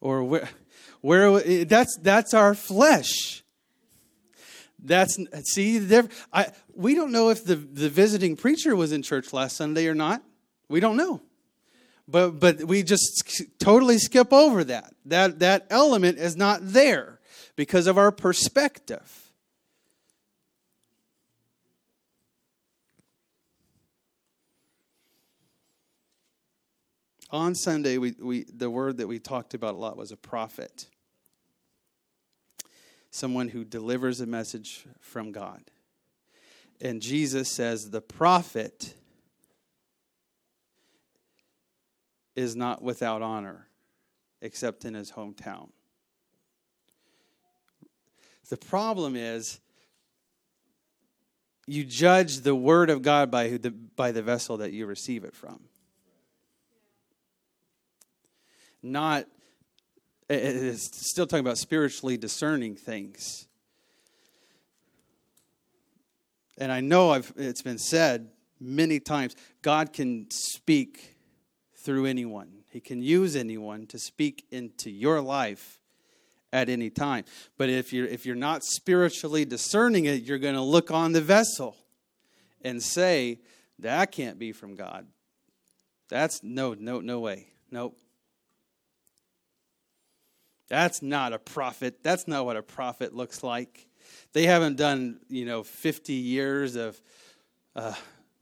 Or 0.00 0.24
where, 0.24 0.48
where 1.02 1.64
that's 1.64 1.98
that's 2.00 2.32
our 2.32 2.54
flesh. 2.54 3.42
That's 4.82 5.18
see, 5.44 5.76
the 5.76 6.10
I, 6.32 6.52
we 6.74 6.94
don't 6.94 7.12
know 7.12 7.28
if 7.28 7.44
the, 7.44 7.56
the 7.56 7.90
visiting 7.90 8.36
preacher 8.36 8.74
was 8.74 8.92
in 8.92 9.02
church 9.02 9.34
last 9.34 9.56
Sunday 9.56 9.86
or 9.86 9.94
not. 9.94 10.22
We 10.68 10.80
don't 10.80 10.96
know, 10.96 11.20
but 12.08 12.40
but 12.40 12.64
we 12.64 12.82
just 12.82 13.42
totally 13.58 13.98
skip 13.98 14.32
over 14.32 14.64
that. 14.64 14.94
That 15.04 15.40
that 15.40 15.66
element 15.68 16.16
is 16.16 16.34
not 16.34 16.60
there 16.62 17.20
because 17.56 17.86
of 17.86 17.98
our 17.98 18.10
perspective. 18.10 19.19
On 27.32 27.54
Sunday, 27.54 27.98
we, 27.98 28.14
we, 28.20 28.44
the 28.44 28.70
word 28.70 28.96
that 28.98 29.06
we 29.06 29.18
talked 29.18 29.54
about 29.54 29.74
a 29.74 29.78
lot 29.78 29.96
was 29.96 30.12
a 30.12 30.16
prophet. 30.16 30.86
Someone 33.10 33.48
who 33.48 33.64
delivers 33.64 34.20
a 34.20 34.26
message 34.26 34.86
from 35.00 35.32
God. 35.32 35.62
And 36.80 37.00
Jesus 37.02 37.50
says 37.50 37.90
the 37.90 38.00
prophet 38.00 38.94
is 42.34 42.56
not 42.56 42.82
without 42.82 43.22
honor, 43.22 43.68
except 44.40 44.84
in 44.84 44.94
his 44.94 45.12
hometown. 45.12 45.70
The 48.48 48.56
problem 48.56 49.14
is 49.14 49.60
you 51.66 51.84
judge 51.84 52.40
the 52.40 52.54
word 52.54 52.90
of 52.90 53.02
God 53.02 53.30
by, 53.30 53.48
the, 53.48 53.70
by 53.70 54.10
the 54.10 54.22
vessel 54.22 54.56
that 54.56 54.72
you 54.72 54.86
receive 54.86 55.22
it 55.22 55.36
from 55.36 55.60
not, 58.82 59.26
eh, 60.28 60.34
eh, 60.34 60.36
eh, 60.36 60.70
it's 60.70 61.10
still 61.10 61.26
talking 61.26 61.44
about 61.44 61.58
spiritually 61.58 62.16
discerning 62.16 62.76
things. 62.76 63.46
And 66.58 66.70
I 66.70 66.80
know 66.80 67.10
I've, 67.10 67.32
it's 67.36 67.62
been 67.62 67.78
said 67.78 68.28
many 68.60 69.00
times 69.00 69.34
God 69.62 69.92
can 69.92 70.26
speak 70.30 71.16
through 71.74 72.06
anyone, 72.06 72.48
He 72.70 72.80
can 72.80 73.02
use 73.02 73.34
anyone 73.34 73.86
to 73.86 73.98
speak 73.98 74.44
into 74.50 74.90
your 74.90 75.20
life 75.20 75.80
at 76.52 76.68
any 76.68 76.90
time. 76.90 77.24
But 77.56 77.70
if 77.70 77.92
you're, 77.92 78.06
if 78.06 78.26
you're 78.26 78.36
not 78.36 78.62
spiritually 78.64 79.44
discerning 79.44 80.04
it, 80.04 80.22
you're 80.22 80.38
going 80.38 80.54
to 80.54 80.62
look 80.62 80.90
on 80.90 81.12
the 81.12 81.20
vessel 81.20 81.76
and 82.62 82.82
say, 82.82 83.40
that 83.78 84.12
can't 84.12 84.38
be 84.38 84.52
from 84.52 84.74
God. 84.74 85.06
That's 86.08 86.42
no, 86.42 86.74
no, 86.74 87.00
no 87.00 87.20
way. 87.20 87.46
Nope. 87.70 87.96
That's 90.70 91.02
not 91.02 91.32
a 91.32 91.38
prophet. 91.38 92.02
That's 92.02 92.28
not 92.28 92.46
what 92.46 92.56
a 92.56 92.62
prophet 92.62 93.14
looks 93.14 93.42
like. 93.42 93.88
They 94.32 94.46
haven't 94.46 94.76
done, 94.76 95.18
you 95.28 95.44
know, 95.44 95.64
50 95.64 96.12
years 96.12 96.76
of 96.76 96.98
uh, 97.74 97.94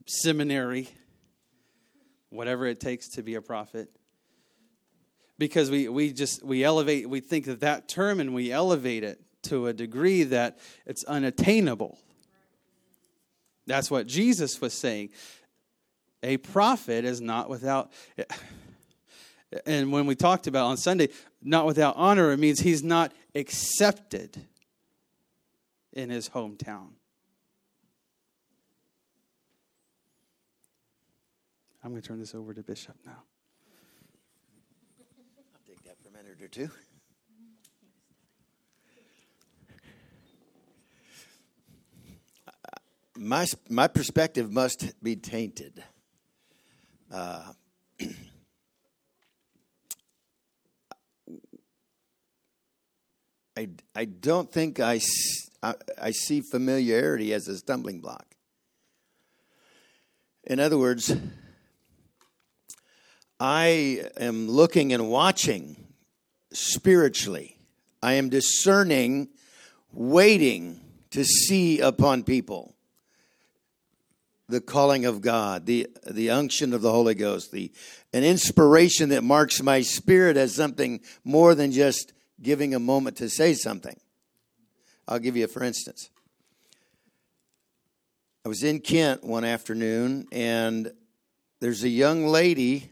seminary, 0.05 0.87
whatever 2.29 2.67
it 2.67 2.79
takes 2.79 3.09
to 3.15 3.23
be 3.23 3.33
a 3.33 3.41
prophet. 3.41 3.89
Because 5.39 5.71
we, 5.71 5.89
we 5.89 6.13
just, 6.13 6.43
we 6.43 6.63
elevate, 6.63 7.09
we 7.09 7.19
think 7.19 7.47
of 7.47 7.61
that 7.61 7.87
term 7.87 8.19
and 8.19 8.35
we 8.35 8.51
elevate 8.51 9.03
it 9.03 9.19
to 9.43 9.65
a 9.67 9.73
degree 9.73 10.23
that 10.23 10.59
it's 10.85 11.03
unattainable. 11.05 11.97
That's 13.65 13.89
what 13.89 14.05
Jesus 14.05 14.61
was 14.61 14.73
saying. 14.73 15.09
A 16.21 16.37
prophet 16.37 17.05
is 17.05 17.21
not 17.21 17.49
without. 17.49 17.91
And 19.65 19.91
when 19.91 20.05
we 20.05 20.15
talked 20.15 20.45
about 20.47 20.67
on 20.67 20.77
Sunday, 20.77 21.09
not 21.41 21.65
without 21.65 21.95
honor, 21.97 22.31
it 22.31 22.37
means 22.37 22.59
he's 22.59 22.83
not 22.83 23.13
accepted 23.33 24.45
in 25.93 26.09
his 26.09 26.29
hometown. 26.29 26.89
I'm 31.83 31.91
going 31.91 32.01
to 32.01 32.07
turn 32.07 32.19
this 32.19 32.35
over 32.35 32.53
to 32.53 32.61
Bishop 32.61 32.95
now. 33.05 33.23
I'll 35.53 35.61
take 35.67 35.81
that 35.83 35.95
for 36.03 36.09
a 36.09 36.11
minute 36.11 36.41
or 36.41 36.47
two. 36.47 36.69
My, 43.17 43.45
my 43.69 43.87
perspective 43.87 44.51
must 44.51 45.01
be 45.03 45.15
tainted. 45.15 45.83
Uh, 47.11 47.53
I, 53.59 53.67
I 53.93 54.05
don't 54.05 54.49
think 54.49 54.79
I, 54.79 55.01
I, 55.61 55.73
I 56.01 56.11
see 56.11 56.39
familiarity 56.39 57.33
as 57.33 57.49
a 57.49 57.57
stumbling 57.57 57.99
block. 57.99 58.25
In 60.45 60.61
other 60.61 60.77
words, 60.77 61.13
I 63.37 64.05
am 64.15 64.47
looking 64.47 64.93
and 64.93 65.09
watching 65.09 65.75
spiritually. 66.53 67.57
I 68.01 68.13
am 68.13 68.29
discerning, 68.29 69.27
waiting 69.91 70.79
to 71.11 71.25
see 71.25 71.81
upon 71.81 72.23
people 72.23 72.77
the 74.47 74.61
calling 74.61 75.03
of 75.03 75.19
God, 75.19 75.65
the, 75.65 75.87
the 76.09 76.29
unction 76.29 76.73
of 76.73 76.81
the 76.81 76.91
Holy 76.91 77.13
Ghost, 77.13 77.51
the, 77.51 77.73
an 78.13 78.23
inspiration 78.23 79.09
that 79.09 79.25
marks 79.25 79.61
my 79.61 79.81
spirit 79.81 80.37
as 80.37 80.55
something 80.55 81.01
more 81.25 81.55
than 81.55 81.73
just 81.73 82.13
giving 82.41 82.73
a 82.73 82.79
moment 82.79 83.17
to 83.17 83.29
say 83.29 83.53
something. 83.53 83.99
I'll 85.07 85.19
give 85.19 85.35
you 85.35 85.45
a 85.45 85.47
for 85.47 85.63
instance. 85.63 86.09
I 88.45 88.49
was 88.49 88.63
in 88.63 88.79
Kent 88.79 89.23
one 89.23 89.43
afternoon, 89.43 90.27
and 90.31 90.93
there's 91.59 91.83
a 91.83 91.89
young 91.89 92.25
lady, 92.25 92.89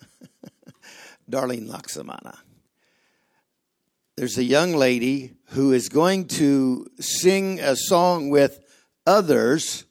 Darlene 1.30 1.68
Laksamana. 1.68 2.38
There's 4.16 4.38
a 4.38 4.44
young 4.44 4.74
lady 4.74 5.34
who 5.50 5.72
is 5.72 5.88
going 5.88 6.28
to 6.28 6.86
sing 7.00 7.58
a 7.58 7.74
song 7.74 8.30
with 8.30 8.60
others, 9.06 9.84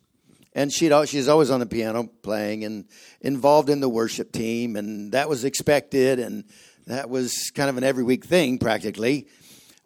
and 0.55 0.71
she'd, 0.71 0.93
she's 1.07 1.27
always 1.27 1.49
on 1.49 1.59
the 1.59 1.65
piano 1.65 2.09
playing 2.21 2.63
and 2.63 2.85
involved 3.21 3.69
in 3.69 3.79
the 3.79 3.89
worship 3.89 4.31
team, 4.31 4.75
and 4.75 5.11
that 5.13 5.27
was 5.27 5.43
expected. 5.43 6.19
And 6.19 6.43
that 6.87 7.09
was 7.09 7.51
kind 7.55 7.69
of 7.69 7.77
an 7.77 7.83
every 7.83 8.03
week 8.03 8.25
thing 8.25 8.59
practically. 8.59 9.27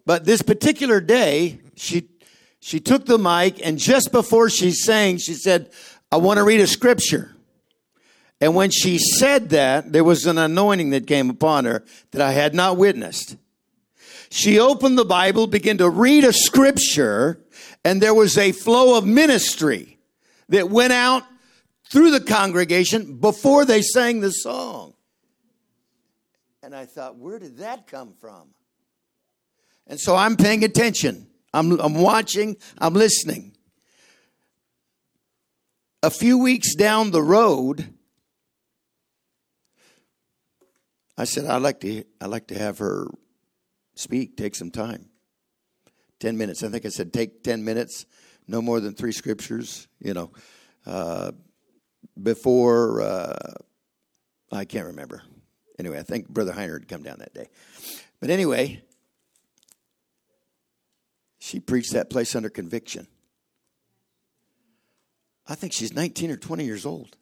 But 0.04 0.24
this 0.24 0.42
particular 0.42 1.00
day, 1.00 1.60
she 1.76 2.08
she 2.60 2.80
took 2.80 3.06
the 3.06 3.18
mic 3.18 3.64
and 3.64 3.78
just 3.78 4.10
before 4.10 4.50
she 4.50 4.72
sang, 4.72 5.18
she 5.18 5.34
said, 5.34 5.70
"I 6.10 6.16
want 6.16 6.38
to 6.38 6.44
read 6.44 6.60
a 6.60 6.66
scripture." 6.66 7.34
And 8.40 8.54
when 8.54 8.70
she 8.70 8.98
said 8.98 9.50
that, 9.50 9.92
there 9.92 10.04
was 10.04 10.26
an 10.26 10.38
anointing 10.38 10.90
that 10.90 11.08
came 11.08 11.28
upon 11.28 11.64
her 11.64 11.84
that 12.12 12.20
I 12.20 12.32
had 12.32 12.54
not 12.54 12.76
witnessed. 12.76 13.36
She 14.30 14.60
opened 14.60 14.96
the 14.96 15.04
Bible, 15.04 15.46
began 15.46 15.78
to 15.78 15.90
read 15.90 16.22
a 16.22 16.32
scripture, 16.32 17.40
and 17.84 18.00
there 18.00 18.14
was 18.14 18.38
a 18.38 18.52
flow 18.52 18.96
of 18.96 19.04
ministry 19.04 19.97
that 20.48 20.70
went 20.70 20.92
out 20.92 21.24
through 21.90 22.10
the 22.10 22.20
congregation 22.20 23.18
before 23.18 23.64
they 23.64 23.82
sang 23.82 24.20
the 24.20 24.30
song. 24.30 24.94
And 26.62 26.74
I 26.74 26.86
thought, 26.86 27.16
where 27.16 27.38
did 27.38 27.58
that 27.58 27.86
come 27.86 28.12
from? 28.20 28.50
And 29.86 29.98
so 29.98 30.14
I'm 30.14 30.36
paying 30.36 30.64
attention. 30.64 31.28
I'm, 31.54 31.80
I'm 31.80 31.94
watching, 31.94 32.56
I'm 32.78 32.94
listening. 32.94 33.56
A 36.02 36.10
few 36.10 36.38
weeks 36.38 36.74
down 36.74 37.10
the 37.10 37.22
road, 37.22 37.94
I 41.16 41.24
said, 41.24 41.46
I'd 41.46 41.62
like 41.62 41.80
to, 41.80 42.04
I'd 42.20 42.26
like 42.26 42.48
to 42.48 42.58
have 42.58 42.78
her 42.78 43.08
speak, 43.94 44.36
take 44.36 44.54
some 44.54 44.70
time. 44.70 45.08
10 46.20 46.36
minutes. 46.36 46.62
I 46.62 46.68
think 46.68 46.84
I 46.84 46.90
said, 46.90 47.12
take 47.12 47.42
10 47.42 47.64
minutes, 47.64 48.06
no 48.48 48.62
more 48.62 48.80
than 48.80 48.94
three 48.94 49.12
scriptures, 49.12 49.86
you 50.00 50.14
know, 50.14 50.32
uh, 50.86 51.32
before, 52.20 53.02
uh, 53.02 53.54
I 54.50 54.64
can't 54.64 54.86
remember. 54.86 55.22
Anyway, 55.78 55.98
I 55.98 56.02
think 56.02 56.28
Brother 56.28 56.52
Heiner 56.52 56.72
had 56.72 56.88
come 56.88 57.02
down 57.02 57.18
that 57.18 57.34
day. 57.34 57.48
But 58.20 58.30
anyway, 58.30 58.82
she 61.38 61.60
preached 61.60 61.92
that 61.92 62.10
place 62.10 62.34
under 62.34 62.48
conviction. 62.48 63.06
I 65.46 65.54
think 65.54 65.72
she's 65.72 65.94
19 65.94 66.30
or 66.30 66.36
20 66.36 66.64
years 66.64 66.84
old. 66.84 67.16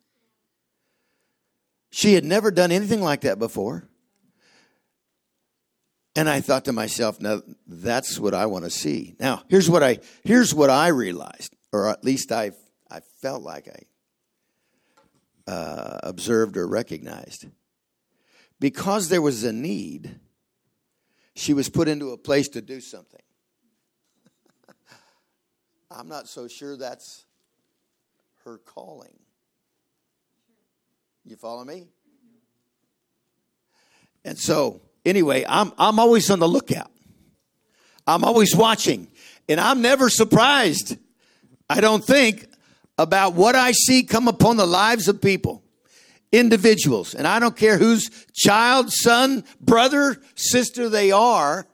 She 1.90 2.14
had 2.14 2.24
never 2.24 2.50
done 2.50 2.72
anything 2.72 3.00
like 3.00 3.22
that 3.22 3.38
before. 3.38 3.88
And 6.16 6.30
I 6.30 6.40
thought 6.40 6.64
to 6.64 6.72
myself, 6.72 7.20
now 7.20 7.42
that's 7.66 8.18
what 8.18 8.32
I 8.32 8.46
want 8.46 8.64
to 8.64 8.70
see. 8.70 9.14
Now, 9.20 9.42
here's 9.48 9.68
what 9.68 9.82
I 9.82 9.98
here's 10.24 10.54
what 10.54 10.70
I 10.70 10.88
realized, 10.88 11.54
or 11.72 11.90
at 11.90 12.02
least 12.04 12.32
I 12.32 12.52
I 12.90 13.00
felt 13.20 13.42
like 13.42 13.68
I 13.68 15.50
uh, 15.50 15.98
observed 16.02 16.56
or 16.56 16.66
recognized. 16.66 17.46
Because 18.58 19.10
there 19.10 19.20
was 19.20 19.44
a 19.44 19.52
need, 19.52 20.18
she 21.34 21.52
was 21.52 21.68
put 21.68 21.86
into 21.86 22.12
a 22.12 22.16
place 22.16 22.48
to 22.48 22.62
do 22.62 22.80
something. 22.80 23.22
I'm 25.90 26.08
not 26.08 26.28
so 26.28 26.48
sure 26.48 26.78
that's 26.78 27.26
her 28.44 28.56
calling. 28.56 29.18
You 31.26 31.36
follow 31.36 31.64
me? 31.64 31.88
And 34.24 34.38
so, 34.38 34.80
anyway, 35.06 35.44
I'm, 35.48 35.72
I'm 35.78 35.98
always 35.98 36.30
on 36.30 36.40
the 36.40 36.48
lookout. 36.48 36.90
I'm 38.06 38.24
always 38.24 38.54
watching. 38.54 39.08
And 39.48 39.60
I'm 39.60 39.80
never 39.80 40.10
surprised, 40.10 40.96
I 41.70 41.80
don't 41.80 42.04
think, 42.04 42.46
about 42.98 43.34
what 43.34 43.54
I 43.54 43.72
see 43.72 44.02
come 44.02 44.28
upon 44.28 44.56
the 44.56 44.66
lives 44.66 45.08
of 45.08 45.20
people, 45.20 45.62
individuals. 46.32 47.14
And 47.14 47.26
I 47.26 47.38
don't 47.38 47.56
care 47.56 47.78
whose 47.78 48.10
child, 48.34 48.92
son, 48.92 49.44
brother, 49.60 50.20
sister 50.34 50.88
they 50.88 51.12
are. 51.12 51.66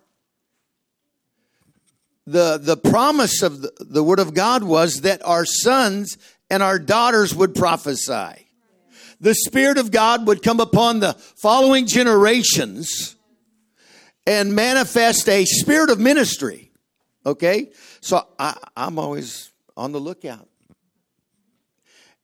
The, 2.26 2.58
the 2.58 2.76
promise 2.76 3.42
of 3.42 3.62
the, 3.62 3.72
the 3.80 4.02
Word 4.02 4.20
of 4.20 4.32
God 4.32 4.62
was 4.62 5.00
that 5.00 5.24
our 5.26 5.44
sons 5.44 6.16
and 6.48 6.62
our 6.62 6.78
daughters 6.78 7.34
would 7.34 7.54
prophesy. 7.54 8.46
The 9.20 9.34
Spirit 9.34 9.78
of 9.78 9.90
God 9.90 10.26
would 10.26 10.42
come 10.42 10.60
upon 10.60 11.00
the 11.00 11.14
following 11.14 11.86
generations 11.86 13.16
and 14.26 14.54
manifest 14.54 15.28
a 15.28 15.44
spirit 15.44 15.90
of 15.90 15.98
ministry. 15.98 16.70
Okay? 17.24 17.70
So 18.00 18.26
I, 18.38 18.56
am 18.76 18.98
always 18.98 19.50
on 19.76 19.92
the 19.92 20.00
lookout. 20.00 20.48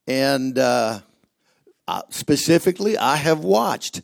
And 0.07 0.57
uh, 0.57 0.99
specifically, 2.09 2.97
I 2.97 3.15
have 3.15 3.39
watched 3.39 4.01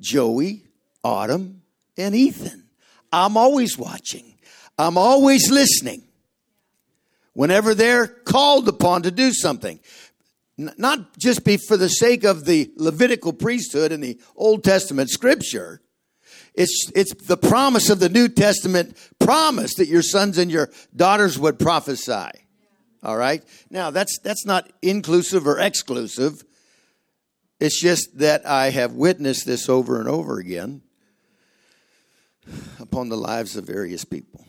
Joey, 0.00 0.64
Autumn, 1.04 1.62
and 1.96 2.14
Ethan. 2.14 2.64
I'm 3.12 3.36
always 3.36 3.76
watching, 3.76 4.34
I'm 4.78 4.96
always 4.96 5.50
listening 5.50 6.02
whenever 7.34 7.74
they're 7.74 8.06
called 8.06 8.68
upon 8.68 9.02
to 9.02 9.10
do 9.10 9.32
something. 9.32 9.80
Not 10.56 11.18
just 11.18 11.44
be 11.44 11.56
for 11.56 11.76
the 11.76 11.88
sake 11.88 12.24
of 12.24 12.44
the 12.44 12.70
Levitical 12.76 13.32
priesthood 13.32 13.90
and 13.90 14.02
the 14.02 14.20
Old 14.36 14.64
Testament 14.64 15.10
scripture. 15.10 15.80
It's, 16.54 16.90
it's 16.94 17.14
the 17.14 17.36
promise 17.36 17.88
of 17.88 17.98
the 17.98 18.08
New 18.08 18.28
Testament 18.28 18.96
promise 19.18 19.74
that 19.74 19.88
your 19.88 20.02
sons 20.02 20.38
and 20.38 20.50
your 20.50 20.70
daughters 20.94 21.38
would 21.38 21.58
prophesy. 21.58 22.30
All 23.02 23.16
right? 23.16 23.42
Now, 23.70 23.90
that's, 23.90 24.18
that's 24.18 24.44
not 24.44 24.70
inclusive 24.82 25.46
or 25.46 25.58
exclusive. 25.58 26.44
It's 27.58 27.80
just 27.80 28.18
that 28.18 28.46
I 28.46 28.70
have 28.70 28.92
witnessed 28.92 29.46
this 29.46 29.68
over 29.68 29.98
and 29.98 30.08
over 30.08 30.38
again 30.38 30.82
upon 32.80 33.08
the 33.08 33.16
lives 33.16 33.56
of 33.56 33.64
various 33.64 34.04
people. 34.04 34.44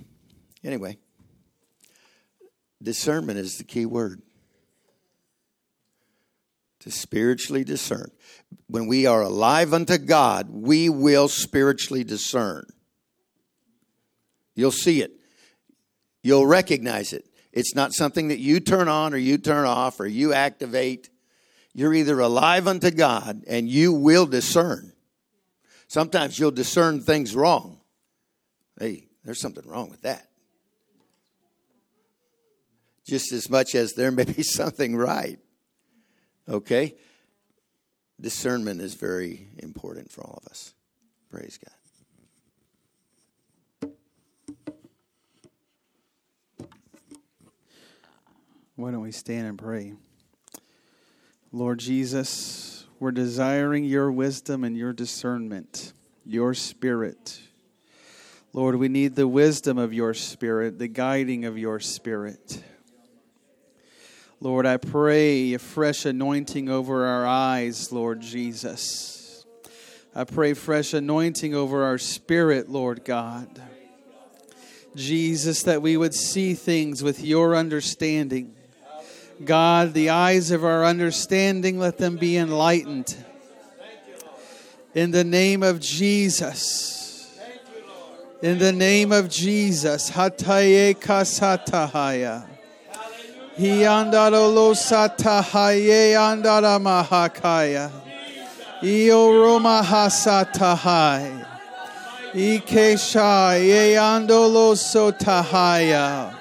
Anyway, 0.64 0.98
discernment 2.82 3.40
is 3.40 3.58
the 3.58 3.64
key 3.64 3.86
word. 3.86 4.22
To 6.84 6.92
spiritually 6.92 7.64
discern. 7.64 8.12
When 8.68 8.88
we 8.88 9.06
are 9.06 9.22
alive 9.22 9.74
unto 9.74 9.98
God, 9.98 10.50
we 10.50 10.90
will 10.90 11.30
spiritually 11.30 12.04
discern. 12.04 12.66
You'll 14.54 14.72
see 14.72 15.02
it, 15.02 15.12
you'll 16.22 16.46
recognize 16.46 17.14
it. 17.14 17.26
It's 17.54 17.74
not 17.74 17.94
something 17.94 18.30
that 18.30 18.40
you 18.40 18.60
turn 18.60 18.90
on 18.90 19.14
or 19.14 19.18
you 19.18 19.38
turn 19.38 19.66
off 19.66 20.00
or 20.00 20.08
you 20.08 20.34
activate. 20.34 21.10
You're 21.74 21.94
either 21.94 22.20
alive 22.20 22.68
unto 22.68 22.92
God 22.92 23.44
and 23.48 23.70
you 23.70 23.94
will 23.94 24.26
discern. 24.26 24.92
Sometimes 25.88 26.38
you'll 26.38 26.52
discern 26.52 27.02
things 27.02 27.36
wrong. 27.36 27.80
Hey, 28.80 29.08
there's 29.24 29.40
something 29.40 29.66
wrong 29.68 29.90
with 29.90 30.02
that. 30.02 30.28
Just 33.06 33.32
as 33.32 33.50
much 33.50 33.76
as 33.76 33.94
there 33.94 34.12
may 34.12 34.26
be 34.26 34.44
something 34.44 34.96
right. 34.96 35.40
Okay? 36.48 36.96
Discernment 38.20 38.82
is 38.82 38.94
very 38.94 39.48
important 39.60 40.12
for 40.12 40.22
all 40.22 40.42
of 40.46 40.52
us. 40.52 40.74
Praise 41.30 41.58
God. 41.58 41.74
Why 48.76 48.92
don't 48.92 49.02
we 49.02 49.12
stand 49.12 49.48
and 49.48 49.58
pray? 49.58 49.94
Lord 51.52 51.80
Jesus, 51.80 52.86
we're 53.00 53.12
desiring 53.12 53.84
your 53.86 54.12
wisdom 54.12 54.64
and 54.64 54.76
your 54.76 54.94
discernment, 54.94 55.94
your 56.26 56.54
spirit. 56.54 57.40
Lord, 58.54 58.76
we 58.76 58.88
need 58.88 59.16
the 59.16 59.28
wisdom 59.28 59.78
of 59.78 59.94
your 59.94 60.14
spirit, 60.14 60.80
the 60.80 60.88
guiding 60.88 61.46
of 61.46 61.58
your 61.58 61.80
spirit. 61.80 62.64
Lord, 64.44 64.66
I 64.66 64.76
pray 64.76 65.54
a 65.54 65.58
fresh 65.58 66.04
anointing 66.04 66.68
over 66.68 67.06
our 67.06 67.26
eyes, 67.26 67.94
Lord 67.94 68.20
Jesus. 68.20 69.46
I 70.14 70.26
pray 70.26 70.54
fresh 70.54 70.94
anointing 70.94 71.56
over 71.56 71.86
our 71.86 71.98
spirit, 71.98 72.70
Lord 72.70 73.06
God. 73.06 73.48
Jesus, 74.98 75.64
that 75.64 75.82
we 75.82 75.96
would 75.96 76.14
see 76.14 76.56
things 76.56 77.02
with 77.02 77.24
your 77.24 77.56
understanding. 77.56 78.54
God, 79.46 79.94
the 79.94 80.10
eyes 80.10 80.52
of 80.52 80.66
our 80.66 80.84
understanding, 80.84 81.80
let 81.80 81.98
them 81.98 82.18
be 82.18 82.36
enlightened. 82.36 83.16
In 84.94 85.12
the 85.12 85.24
name 85.24 85.64
of 85.64 85.80
Jesus. 85.80 87.34
In 88.42 88.58
the 88.58 88.74
name 88.74 89.14
of 89.14 89.30
Jesus. 89.30 90.12
Hataye 90.12 90.96
kasatahaya. 91.00 92.53
Hi 93.56 93.86
andarolo 93.86 94.74
satahaye 94.74 96.16
andara 96.18 96.80
mahakaya. 96.82 97.92
Io 98.82 99.32
roma 99.32 99.84
hasatahai. 99.86 101.46
Ikesha 102.34 103.54
sotahaya. 104.76 106.34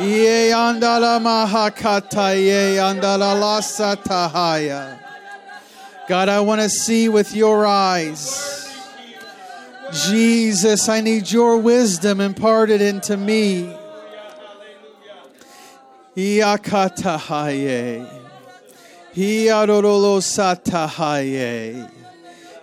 Ye 0.00 0.50
andala 0.50 1.20
mahakata 1.22 2.34
ye 2.34 2.78
andala 2.78 3.40
lasa. 3.40 3.96
God, 6.08 6.28
I 6.28 6.40
want 6.40 6.60
to 6.60 6.68
see 6.68 7.08
with 7.08 7.36
your 7.36 7.64
eyes. 7.64 8.68
Jesus, 9.92 10.88
I 10.88 11.00
need 11.00 11.30
your 11.30 11.58
wisdom 11.58 12.20
imparted 12.20 12.80
into 12.80 13.16
me. 13.16 13.85
Iakatahaye. 16.16 18.08
Hiarolo 19.14 20.20
satahaye. 20.20 21.90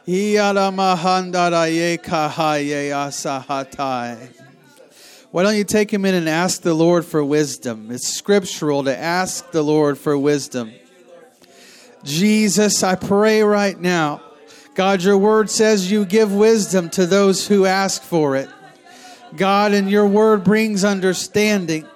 Hiaramahandaraye 0.08 2.02
kahaye 2.02 2.90
asahatai. 2.90 4.18
Why 5.32 5.44
don't 5.44 5.56
you 5.56 5.64
take 5.64 5.94
a 5.94 6.00
minute 6.00 6.18
and 6.20 6.30
ask 6.30 6.62
the 6.62 6.74
Lord 6.74 7.06
for 7.06 7.24
wisdom? 7.24 7.90
It's 7.92 8.08
scriptural 8.08 8.84
to 8.84 8.98
ask 8.98 9.52
the 9.52 9.64
Lord 9.64 9.98
for 9.98 10.18
wisdom. 10.18 10.72
Jesus, 12.04 12.84
I 12.84 12.96
pray 12.96 13.44
right 13.44 13.80
now. 13.80 14.22
God, 14.76 15.04
your 15.04 15.18
word 15.18 15.50
says 15.50 15.92
you 15.92 16.06
give 16.06 16.34
wisdom 16.34 16.90
to 16.92 17.06
those 17.06 17.48
who 17.48 17.66
ask 17.66 18.02
for 18.02 18.36
it. 18.36 18.50
God, 19.36 19.74
and 19.74 19.90
your 19.90 20.08
word 20.08 20.44
brings 20.44 20.84
understanding. 20.84 21.88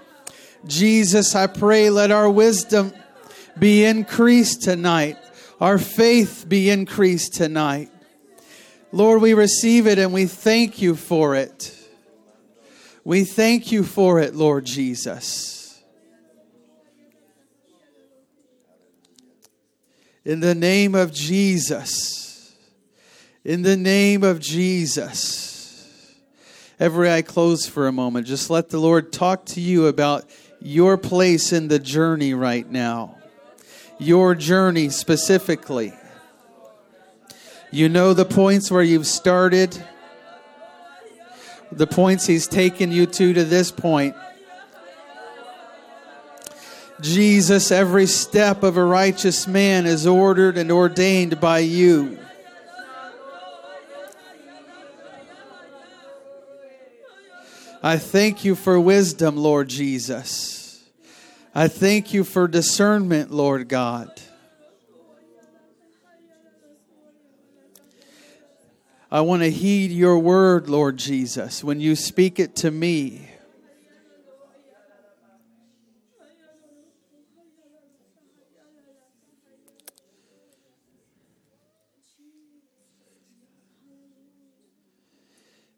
Jesus, 0.68 1.36
I 1.36 1.47
pray, 1.47 1.89
let 1.89 2.11
our 2.11 2.30
wisdom 2.30 2.93
be 3.57 3.86
increased 3.86 4.63
tonight, 4.63 5.18
our 5.59 5.78
faith 5.78 6.45
be 6.47 6.70
increased 6.70 7.34
tonight. 7.34 7.89
Lord, 8.91 9.22
we 9.22 9.34
receive 9.34 9.88
it 9.88 9.99
and 9.99 10.13
we 10.13 10.26
thank 10.26 10.82
you 10.82 10.95
for 10.95 11.36
it. 11.36 11.74
We 13.03 13.24
thank 13.24 13.72
you 13.72 13.84
for 13.84 14.20
it, 14.20 14.36
Lord 14.36 14.65
Jesus. 14.65 15.82
In 20.24 20.41
the 20.41 20.55
name 20.55 20.93
of 20.93 21.13
Jesus. 21.13 22.53
In 23.45 23.61
the 23.61 23.78
name 23.78 24.24
of 24.24 24.39
Jesus. 24.39 26.13
every 26.80 27.11
eye 27.11 27.22
closed 27.22 27.70
for 27.70 27.88
a 27.88 27.91
moment. 27.91 28.28
Just 28.28 28.49
let 28.49 28.70
the 28.70 28.80
Lord 28.80 29.11
talk 29.11 29.45
to 29.47 29.61
you 29.61 29.88
about 29.88 30.26
your 30.68 30.97
place 30.97 31.53
in 31.53 31.70
the 31.70 31.80
journey 31.80 32.34
right 32.34 32.70
now. 32.70 33.15
Your 33.99 34.36
journey 34.36 34.89
specifically. 34.89 35.93
You 37.72 37.88
know 37.88 38.13
the 38.13 38.26
points 38.26 38.70
where 38.70 38.84
you've 38.84 39.07
started, 39.07 39.82
the 41.72 41.88
points 41.88 42.26
He's 42.26 42.47
taken 42.47 42.91
you 42.91 43.05
to 43.05 43.34
to 43.34 43.45
this 43.45 43.72
point. 43.72 44.15
Jesus, 46.99 47.72
every 47.72 48.05
step 48.05 48.63
of 48.63 48.76
a 48.76 48.84
righteous 48.84 49.47
man 49.47 49.86
is 49.86 50.05
ordered 50.05 50.57
and 50.57 50.70
ordained 50.70 51.39
by 51.39 51.59
you. 51.59 52.20
I 57.88 57.97
thank 57.97 58.43
you 58.43 58.55
for 58.55 58.77
wisdom, 58.77 59.38
Lord 59.38 59.69
Jesus. 59.69 60.83
I 61.55 61.69
thank 61.69 62.13
you 62.13 62.25
for 62.25 62.45
discernment, 62.45 63.31
Lord 63.31 63.69
God. 63.69 64.11
I 69.09 69.21
want 69.21 69.43
to 69.43 69.49
heed 69.49 69.91
your 69.91 70.19
word, 70.19 70.67
Lord 70.67 70.97
Jesus, 70.97 71.63
when 71.63 71.79
you 71.79 71.95
speak 71.95 72.41
it 72.41 72.57
to 72.57 72.71
me. 72.71 73.29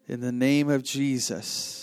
In 0.08 0.20
the 0.20 0.32
name 0.32 0.68
of 0.68 0.82
Jesus. 0.82 1.79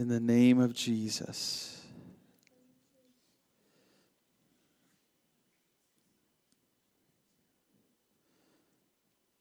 In 0.00 0.08
the 0.08 0.18
name 0.18 0.58
of 0.58 0.72
Jesus. 0.72 1.76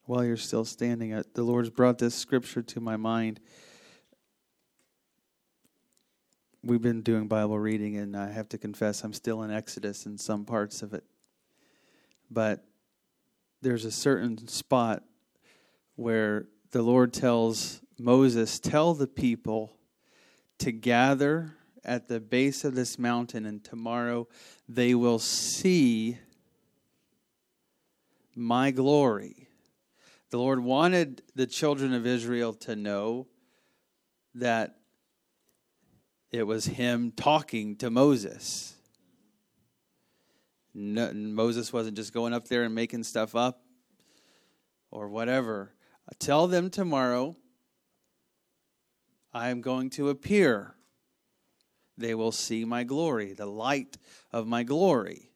while 0.04 0.26
you're 0.26 0.36
still 0.36 0.66
standing, 0.66 1.14
uh, 1.14 1.24
the 1.34 1.44
Lord's 1.44 1.70
brought 1.70 1.98
this 2.00 2.14
scripture 2.14 2.62
to 2.64 2.82
my 2.82 2.98
mind. 2.98 3.40
We've 6.62 6.82
been 6.82 7.04
doing 7.04 7.28
Bible 7.28 7.58
reading, 7.58 7.96
and 7.96 8.18
I 8.18 8.30
have 8.30 8.50
to 8.50 8.58
confess, 8.58 9.04
I'm 9.06 9.14
still 9.14 9.44
in 9.44 9.52
Exodus 9.52 10.08
in 10.08 10.18
some 10.18 10.44
parts 10.44 10.82
of 10.82 10.94
it. 10.94 11.06
But 12.30 12.66
there's 13.62 13.86
a 13.86 13.92
certain 13.92 14.46
spot 14.50 15.04
where 15.96 16.48
the 16.72 16.82
Lord 16.82 17.14
tells 17.14 17.80
Moses, 17.98 18.60
Tell 18.60 18.94
the 18.94 19.08
people 19.08 19.79
to 20.60 20.72
gather 20.72 21.56
at 21.84 22.08
the 22.08 22.20
base 22.20 22.64
of 22.64 22.76
this 22.76 23.00
mountain, 23.00 23.46
and 23.46 23.64
tomorrow 23.64 24.28
they 24.68 24.94
will 24.94 25.20
see 25.20 26.18
my 28.36 28.72
glory 28.72 29.50
the 30.30 30.38
Lord 30.38 30.60
wanted 30.60 31.24
the 31.36 31.48
children 31.48 31.94
of 31.94 32.06
Israel 32.06 32.54
to 32.54 32.76
know 32.76 33.28
that 34.36 34.76
it 36.32 36.44
was 36.44 36.66
Him 36.66 37.12
talking 37.12 37.76
to 37.78 37.90
Moses. 37.90 38.76
No, 40.76 41.12
Moses 41.14 41.74
wasn't 41.74 41.98
just 41.98 42.14
going 42.14 42.34
up 42.34 42.48
there 42.48 42.64
and 42.64 42.76
making 42.76 43.04
stuff 43.04 43.36
up 43.36 43.64
or 44.92 45.10
whatever. 45.10 45.74
Tell 46.20 46.48
them 46.48 46.70
tomorrow 46.70 47.36
I 49.34 49.50
am 49.50 49.62
going 49.62 49.90
to 49.92 50.10
appear. 50.10 50.76
They 51.98 52.16
will 52.16 52.32
see 52.32 52.66
my 52.66 52.84
glory, 52.84 53.34
the 53.34 53.46
light 53.46 53.98
of 54.32 54.48
my 54.48 54.64
glory. 54.64 55.32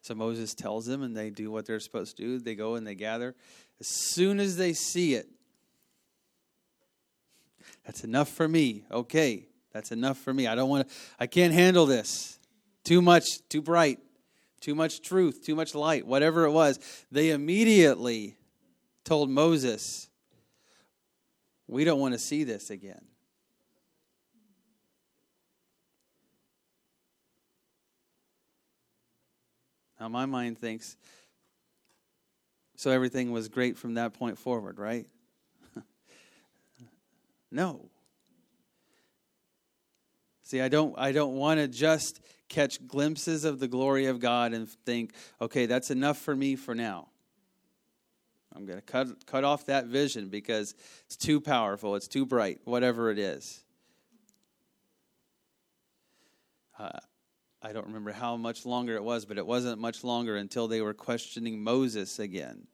So 0.00 0.14
Moses 0.14 0.54
tells 0.54 0.86
them, 0.86 1.02
and 1.02 1.16
they 1.16 1.30
do 1.30 1.50
what 1.50 1.66
they're 1.66 1.80
supposed 1.80 2.16
to 2.16 2.22
do. 2.22 2.38
They 2.38 2.54
go 2.54 2.74
and 2.74 2.86
they 2.86 2.94
gather. 2.94 3.34
As 3.80 3.88
soon 3.88 4.40
as 4.40 4.56
they 4.56 4.72
see 4.72 5.14
it, 5.14 5.28
that's 7.84 8.04
enough 8.04 8.28
for 8.28 8.46
me. 8.48 8.84
Okay, 8.90 9.46
that's 9.72 9.92
enough 9.92 10.18
for 10.18 10.32
me. 10.32 10.46
I 10.46 10.54
don't 10.54 10.68
want 10.68 10.88
to, 10.88 10.94
I 11.18 11.26
can't 11.26 11.52
handle 11.52 11.86
this. 11.86 12.38
Too 12.84 13.00
much, 13.00 13.26
too 13.48 13.62
bright, 13.62 13.98
too 14.60 14.74
much 14.74 15.02
truth, 15.02 15.44
too 15.44 15.54
much 15.54 15.74
light, 15.74 16.06
whatever 16.06 16.44
it 16.44 16.50
was. 16.50 16.78
They 17.10 17.30
immediately 17.30 18.36
told 19.04 19.30
Moses, 19.30 20.08
We 21.72 21.84
don't 21.84 22.00
want 22.00 22.12
to 22.12 22.18
see 22.18 22.44
this 22.44 22.68
again. 22.68 23.00
Now, 29.98 30.08
my 30.08 30.26
mind 30.26 30.58
thinks, 30.58 30.98
so 32.76 32.90
everything 32.90 33.32
was 33.32 33.48
great 33.48 33.78
from 33.78 33.94
that 33.94 34.12
point 34.12 34.36
forward, 34.36 34.78
right? 34.78 35.06
no. 37.50 37.88
See, 40.42 40.60
I 40.60 40.68
don't 40.68 40.94
I 40.98 41.12
don't 41.12 41.36
want 41.36 41.58
to 41.58 41.68
just 41.68 42.20
catch 42.50 42.86
glimpses 42.86 43.46
of 43.46 43.60
the 43.60 43.68
glory 43.68 44.06
of 44.06 44.20
God 44.20 44.52
and 44.52 44.68
think, 44.68 45.14
okay, 45.40 45.64
that's 45.64 45.90
enough 45.90 46.18
for 46.18 46.36
me 46.36 46.54
for 46.54 46.74
now. 46.74 47.11
I'm 48.54 48.66
going 48.66 48.78
to 48.78 48.84
cut 48.84 49.26
cut 49.26 49.44
off 49.44 49.66
that 49.66 49.86
vision 49.86 50.28
because 50.28 50.74
it's 51.06 51.16
too 51.16 51.40
powerful, 51.40 51.96
it's 51.96 52.08
too 52.08 52.26
bright, 52.26 52.60
whatever 52.64 53.10
it 53.10 53.18
is. 53.18 53.64
Uh, 56.78 56.90
I 57.62 57.72
don't 57.72 57.86
remember 57.86 58.12
how 58.12 58.36
much 58.36 58.66
longer 58.66 58.96
it 58.96 59.04
was, 59.04 59.24
but 59.24 59.38
it 59.38 59.46
wasn't 59.46 59.80
much 59.80 60.02
longer 60.02 60.36
until 60.36 60.66
they 60.66 60.80
were 60.80 60.94
questioning 60.94 61.62
Moses 61.62 62.18
again. 62.18 62.66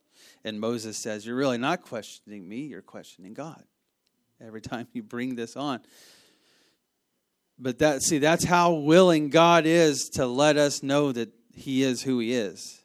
And 0.43 0.59
Moses 0.59 0.97
says, 0.97 1.25
You're 1.25 1.35
really 1.35 1.57
not 1.57 1.81
questioning 1.81 2.47
me, 2.47 2.61
you're 2.61 2.81
questioning 2.81 3.33
God. 3.33 3.63
Every 4.41 4.61
time 4.61 4.87
you 4.93 5.03
bring 5.03 5.35
this 5.35 5.55
on. 5.55 5.81
But 7.57 7.79
that 7.79 8.01
see, 8.01 8.19
that's 8.19 8.45
how 8.45 8.73
willing 8.73 9.29
God 9.29 9.65
is 9.65 10.09
to 10.13 10.25
let 10.25 10.57
us 10.57 10.81
know 10.81 11.11
that 11.11 11.29
He 11.53 11.83
is 11.83 12.01
who 12.01 12.19
He 12.19 12.33
is. 12.33 12.81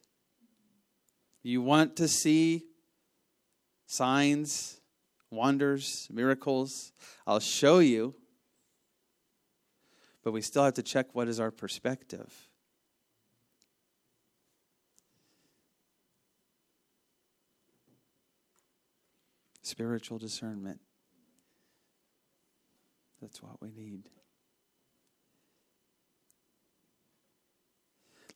You 1.42 1.62
want 1.62 1.97
to 1.97 2.09
see 2.09 2.64
signs, 3.87 4.80
wonders, 5.30 6.09
miracles? 6.11 6.93
I'll 7.26 7.41
show 7.41 7.78
you. 7.78 8.14
But 10.22 10.32
we 10.32 10.41
still 10.41 10.64
have 10.64 10.74
to 10.74 10.82
check 10.82 11.14
what 11.14 11.28
is 11.28 11.39
our 11.39 11.51
perspective. 11.51 12.32
Spiritual 19.62 20.18
discernment. 20.18 20.80
That's 23.20 23.43
what 23.43 23.61
we 23.61 23.70
need. 23.70 24.03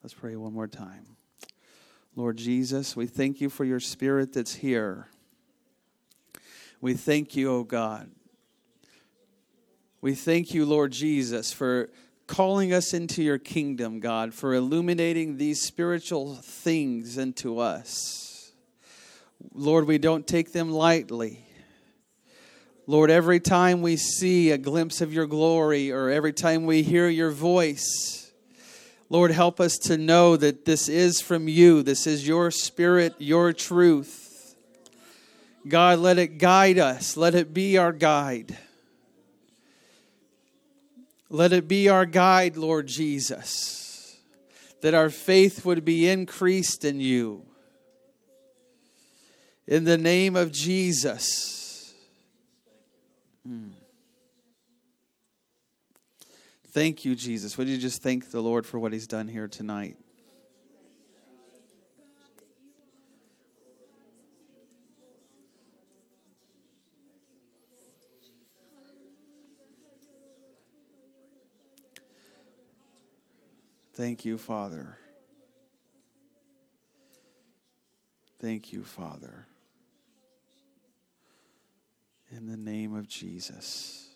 Let's 0.03 0.15
pray 0.15 0.37
one 0.37 0.53
more 0.53 0.69
time. 0.69 1.17
Lord 2.15 2.37
Jesus, 2.37 2.97
we 2.97 3.07
thank 3.07 3.41
you 3.41 3.51
for 3.51 3.65
your 3.65 3.81
spirit 3.81 4.33
that's 4.33 4.55
here. 4.55 5.09
We 6.81 6.95
thank 6.95 7.35
you, 7.35 7.51
O 7.51 7.57
oh 7.57 7.65
God, 7.65 8.11
we 10.01 10.15
thank 10.15 10.55
you, 10.55 10.65
Lord 10.65 10.93
Jesus, 10.93 11.53
for 11.53 11.91
calling 12.29 12.73
us 12.73 12.95
into 12.95 13.21
your 13.21 13.39
kingdom, 13.39 13.99
God, 13.99 14.33
for 14.33 14.55
illuminating 14.55 15.39
these 15.39 15.61
spiritual 15.61 16.37
things 16.37 17.19
into 17.19 17.59
us. 17.59 18.53
Lord, 19.53 19.89
we 19.89 19.99
don't 19.99 20.25
take 20.25 20.53
them 20.53 20.71
lightly. 20.71 21.45
Lord, 22.87 23.11
every 23.11 23.41
time 23.41 23.83
we 23.83 23.97
see 23.97 24.53
a 24.53 24.59
glimpse 24.59 25.01
of 25.01 25.13
your 25.13 25.27
glory 25.27 25.91
or 25.91 26.11
every 26.11 26.33
time 26.33 26.65
we 26.65 26.83
hear 26.83 27.09
your 27.09 27.33
voice, 27.33 28.31
Lord, 29.11 29.33
help 29.33 29.59
us 29.59 29.77
to 29.79 29.99
know 29.99 30.37
that 30.37 30.65
this 30.65 30.89
is 30.89 31.21
from 31.21 31.49
you. 31.49 31.83
This 31.83 32.07
is 32.07 32.29
your 32.29 32.53
spirit, 32.53 33.15
your 33.19 33.53
truth. 33.53 34.28
God, 35.67 35.99
let 35.99 36.19
it 36.19 36.39
guide 36.39 36.79
us. 36.79 37.17
Let 37.17 37.35
it 37.35 37.53
be 37.53 37.77
our 37.77 37.93
guide. 37.93 38.57
Let 41.31 41.53
it 41.53 41.69
be 41.69 41.89
our 41.89 42.07
guide, 42.07 42.57
Lord 42.57 42.87
Jesus, 42.87 44.17
that 44.81 44.95
our 44.95 45.11
faith 45.11 45.65
would 45.65 45.85
be 45.85 46.09
increased 46.09 46.85
in 46.85 47.01
you. 47.01 47.45
In 49.67 49.85
the 49.85 49.99
name 49.99 50.37
of 50.37 50.51
Jesus. 50.51 51.93
Mm. 53.47 53.73
Thank 56.71 57.05
you, 57.05 57.15
Jesus. 57.15 57.59
Would 57.59 57.69
you 57.69 57.77
just 57.77 58.03
thank 58.03 58.31
the 58.31 58.41
Lord 58.41 58.65
for 58.65 58.79
what 58.79 58.95
He's 58.95 59.07
done 59.07 59.29
here 59.29 59.49
tonight? 59.49 59.99
Thank 73.99 74.25
you, 74.25 74.39
Father. 74.39 74.97
Thank 78.41 78.73
you, 78.73 78.85
Father. 78.85 79.49
In 82.31 82.47
the 82.47 82.57
name 82.57 82.95
of 82.95 83.09
Jesus. 83.09 84.11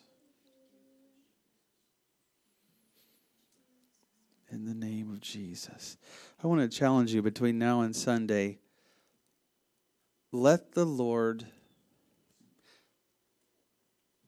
In 4.52 4.66
the 4.66 4.74
name 4.74 5.10
of 5.10 5.20
Jesus. 5.20 5.96
I 6.40 6.46
want 6.46 6.60
to 6.60 6.68
challenge 6.68 7.12
you 7.12 7.20
between 7.20 7.58
now 7.58 7.80
and 7.80 7.96
Sunday. 7.96 8.60
Let 10.30 10.74
the 10.74 10.86
Lord 10.86 11.44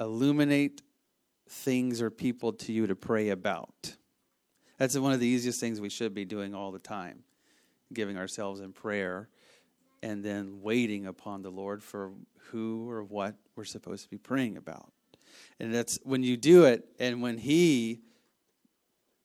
illuminate 0.00 0.82
things 1.48 2.02
or 2.02 2.10
people 2.10 2.54
to 2.54 2.72
you 2.72 2.88
to 2.88 2.96
pray 2.96 3.28
about. 3.28 3.94
That's 4.78 4.98
one 4.98 5.12
of 5.12 5.20
the 5.20 5.26
easiest 5.26 5.60
things 5.60 5.80
we 5.80 5.90
should 5.90 6.14
be 6.14 6.24
doing 6.24 6.54
all 6.54 6.72
the 6.72 6.78
time, 6.78 7.24
giving 7.92 8.16
ourselves 8.16 8.60
in 8.60 8.72
prayer 8.72 9.28
and 10.02 10.22
then 10.22 10.60
waiting 10.60 11.06
upon 11.06 11.42
the 11.42 11.50
Lord 11.50 11.82
for 11.82 12.12
who 12.50 12.90
or 12.90 13.02
what 13.02 13.36
we're 13.56 13.64
supposed 13.64 14.04
to 14.04 14.10
be 14.10 14.18
praying 14.18 14.56
about. 14.56 14.92
And 15.58 15.74
that's 15.74 15.98
when 16.02 16.22
you 16.22 16.36
do 16.36 16.64
it 16.64 16.84
and 16.98 17.22
when 17.22 17.38
He 17.38 18.00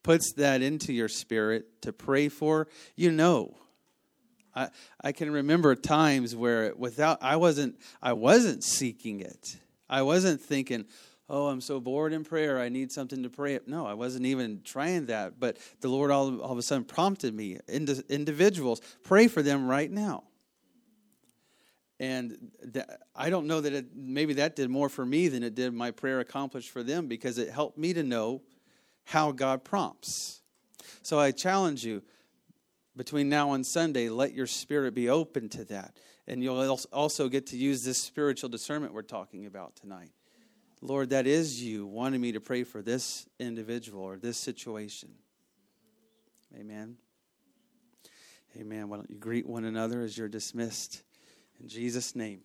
puts 0.04 0.34
that 0.38 0.62
into 0.62 0.94
your 0.94 1.10
spirit 1.10 1.82
to 1.82 1.92
pray 1.92 2.30
for, 2.30 2.68
you 2.96 3.12
know. 3.12 3.56
I, 4.56 4.70
I 5.02 5.12
can 5.12 5.30
remember 5.32 5.76
times 5.76 6.36
where 6.36 6.74
without 6.76 7.20
I 7.22 7.36
wasn't 7.36 7.76
I 8.02 8.14
wasn't 8.14 8.64
seeking 8.64 9.20
it. 9.20 9.46
I 9.90 10.02
wasn't 10.04 10.42
thinking, 10.42 10.86
oh, 11.30 11.48
I'm 11.48 11.62
so 11.62 11.80
bored 11.80 12.12
in 12.12 12.24
prayer. 12.24 12.60
I 12.60 12.70
need 12.70 12.92
something 12.92 13.24
to 13.24 13.30
pray. 13.30 13.60
No, 13.68 13.86
I 13.86 13.94
wasn't 13.94 14.26
even 14.26 14.62
trying 14.64 15.06
that. 15.08 15.40
But 15.40 15.58
the 15.82 15.88
Lord 15.88 16.12
all, 16.12 16.42
all 16.42 16.52
of 16.52 16.58
a 16.58 16.62
sudden 16.62 16.84
prompted 16.84 17.34
me, 17.34 17.60
individuals, 17.68 18.82
pray 19.04 19.28
for 19.28 19.42
them 19.42 19.68
right 19.68 19.92
now. 19.92 20.24
And 22.00 22.52
I 23.14 23.30
don't 23.30 23.46
know 23.46 23.60
that 23.60 23.74
it, 23.74 23.88
maybe 23.94 24.36
that 24.36 24.56
did 24.56 24.70
more 24.70 24.88
for 24.88 25.06
me 25.06 25.28
than 25.28 25.44
it 25.44 25.54
did 25.54 25.74
my 25.74 25.92
prayer 25.92 26.22
accomplished 26.22 26.70
for 26.70 26.82
them 26.82 27.08
because 27.08 27.38
it 27.38 27.50
helped 27.50 27.78
me 27.78 27.94
to 27.94 28.04
know 28.04 28.42
how 29.04 29.32
God 29.32 29.66
prompts. 29.66 30.42
So 31.02 31.20
I 31.20 31.32
challenge 31.32 31.84
you 31.84 32.02
between 32.96 33.28
now 33.28 33.54
and 33.54 33.66
Sunday, 33.66 34.10
let 34.10 34.34
your 34.34 34.48
spirit 34.48 34.94
be 34.94 35.10
open 35.10 35.50
to 35.50 35.66
that. 35.66 35.98
And 36.28 36.44
you'll 36.44 36.80
also 36.94 37.28
get 37.28 37.48
to 37.48 37.58
use 37.58 37.84
this 37.84 37.98
spiritual 37.98 38.50
discernment 38.50 38.94
we're 38.94 39.02
talking 39.02 39.46
about 39.46 39.76
tonight. 39.76 40.12
Lord, 40.82 41.10
that 41.10 41.28
is 41.28 41.62
you 41.62 41.86
wanting 41.86 42.22
me 42.22 42.32
to 42.32 42.40
pray 42.40 42.64
for 42.64 42.82
this 42.82 43.28
individual 43.40 44.02
or 44.02 44.18
this 44.18 44.38
situation. 44.38 45.10
Amen. 46.58 46.96
Amen. 48.58 48.90
Why 48.90 48.98
don't 48.98 49.10
you 49.10 49.18
greet 49.18 49.46
one 49.46 49.66
another 49.66 50.02
as 50.02 50.18
you're 50.18 50.30
dismissed? 50.30 51.04
In 51.60 51.68
Jesus' 51.68 52.16
name. 52.16 52.42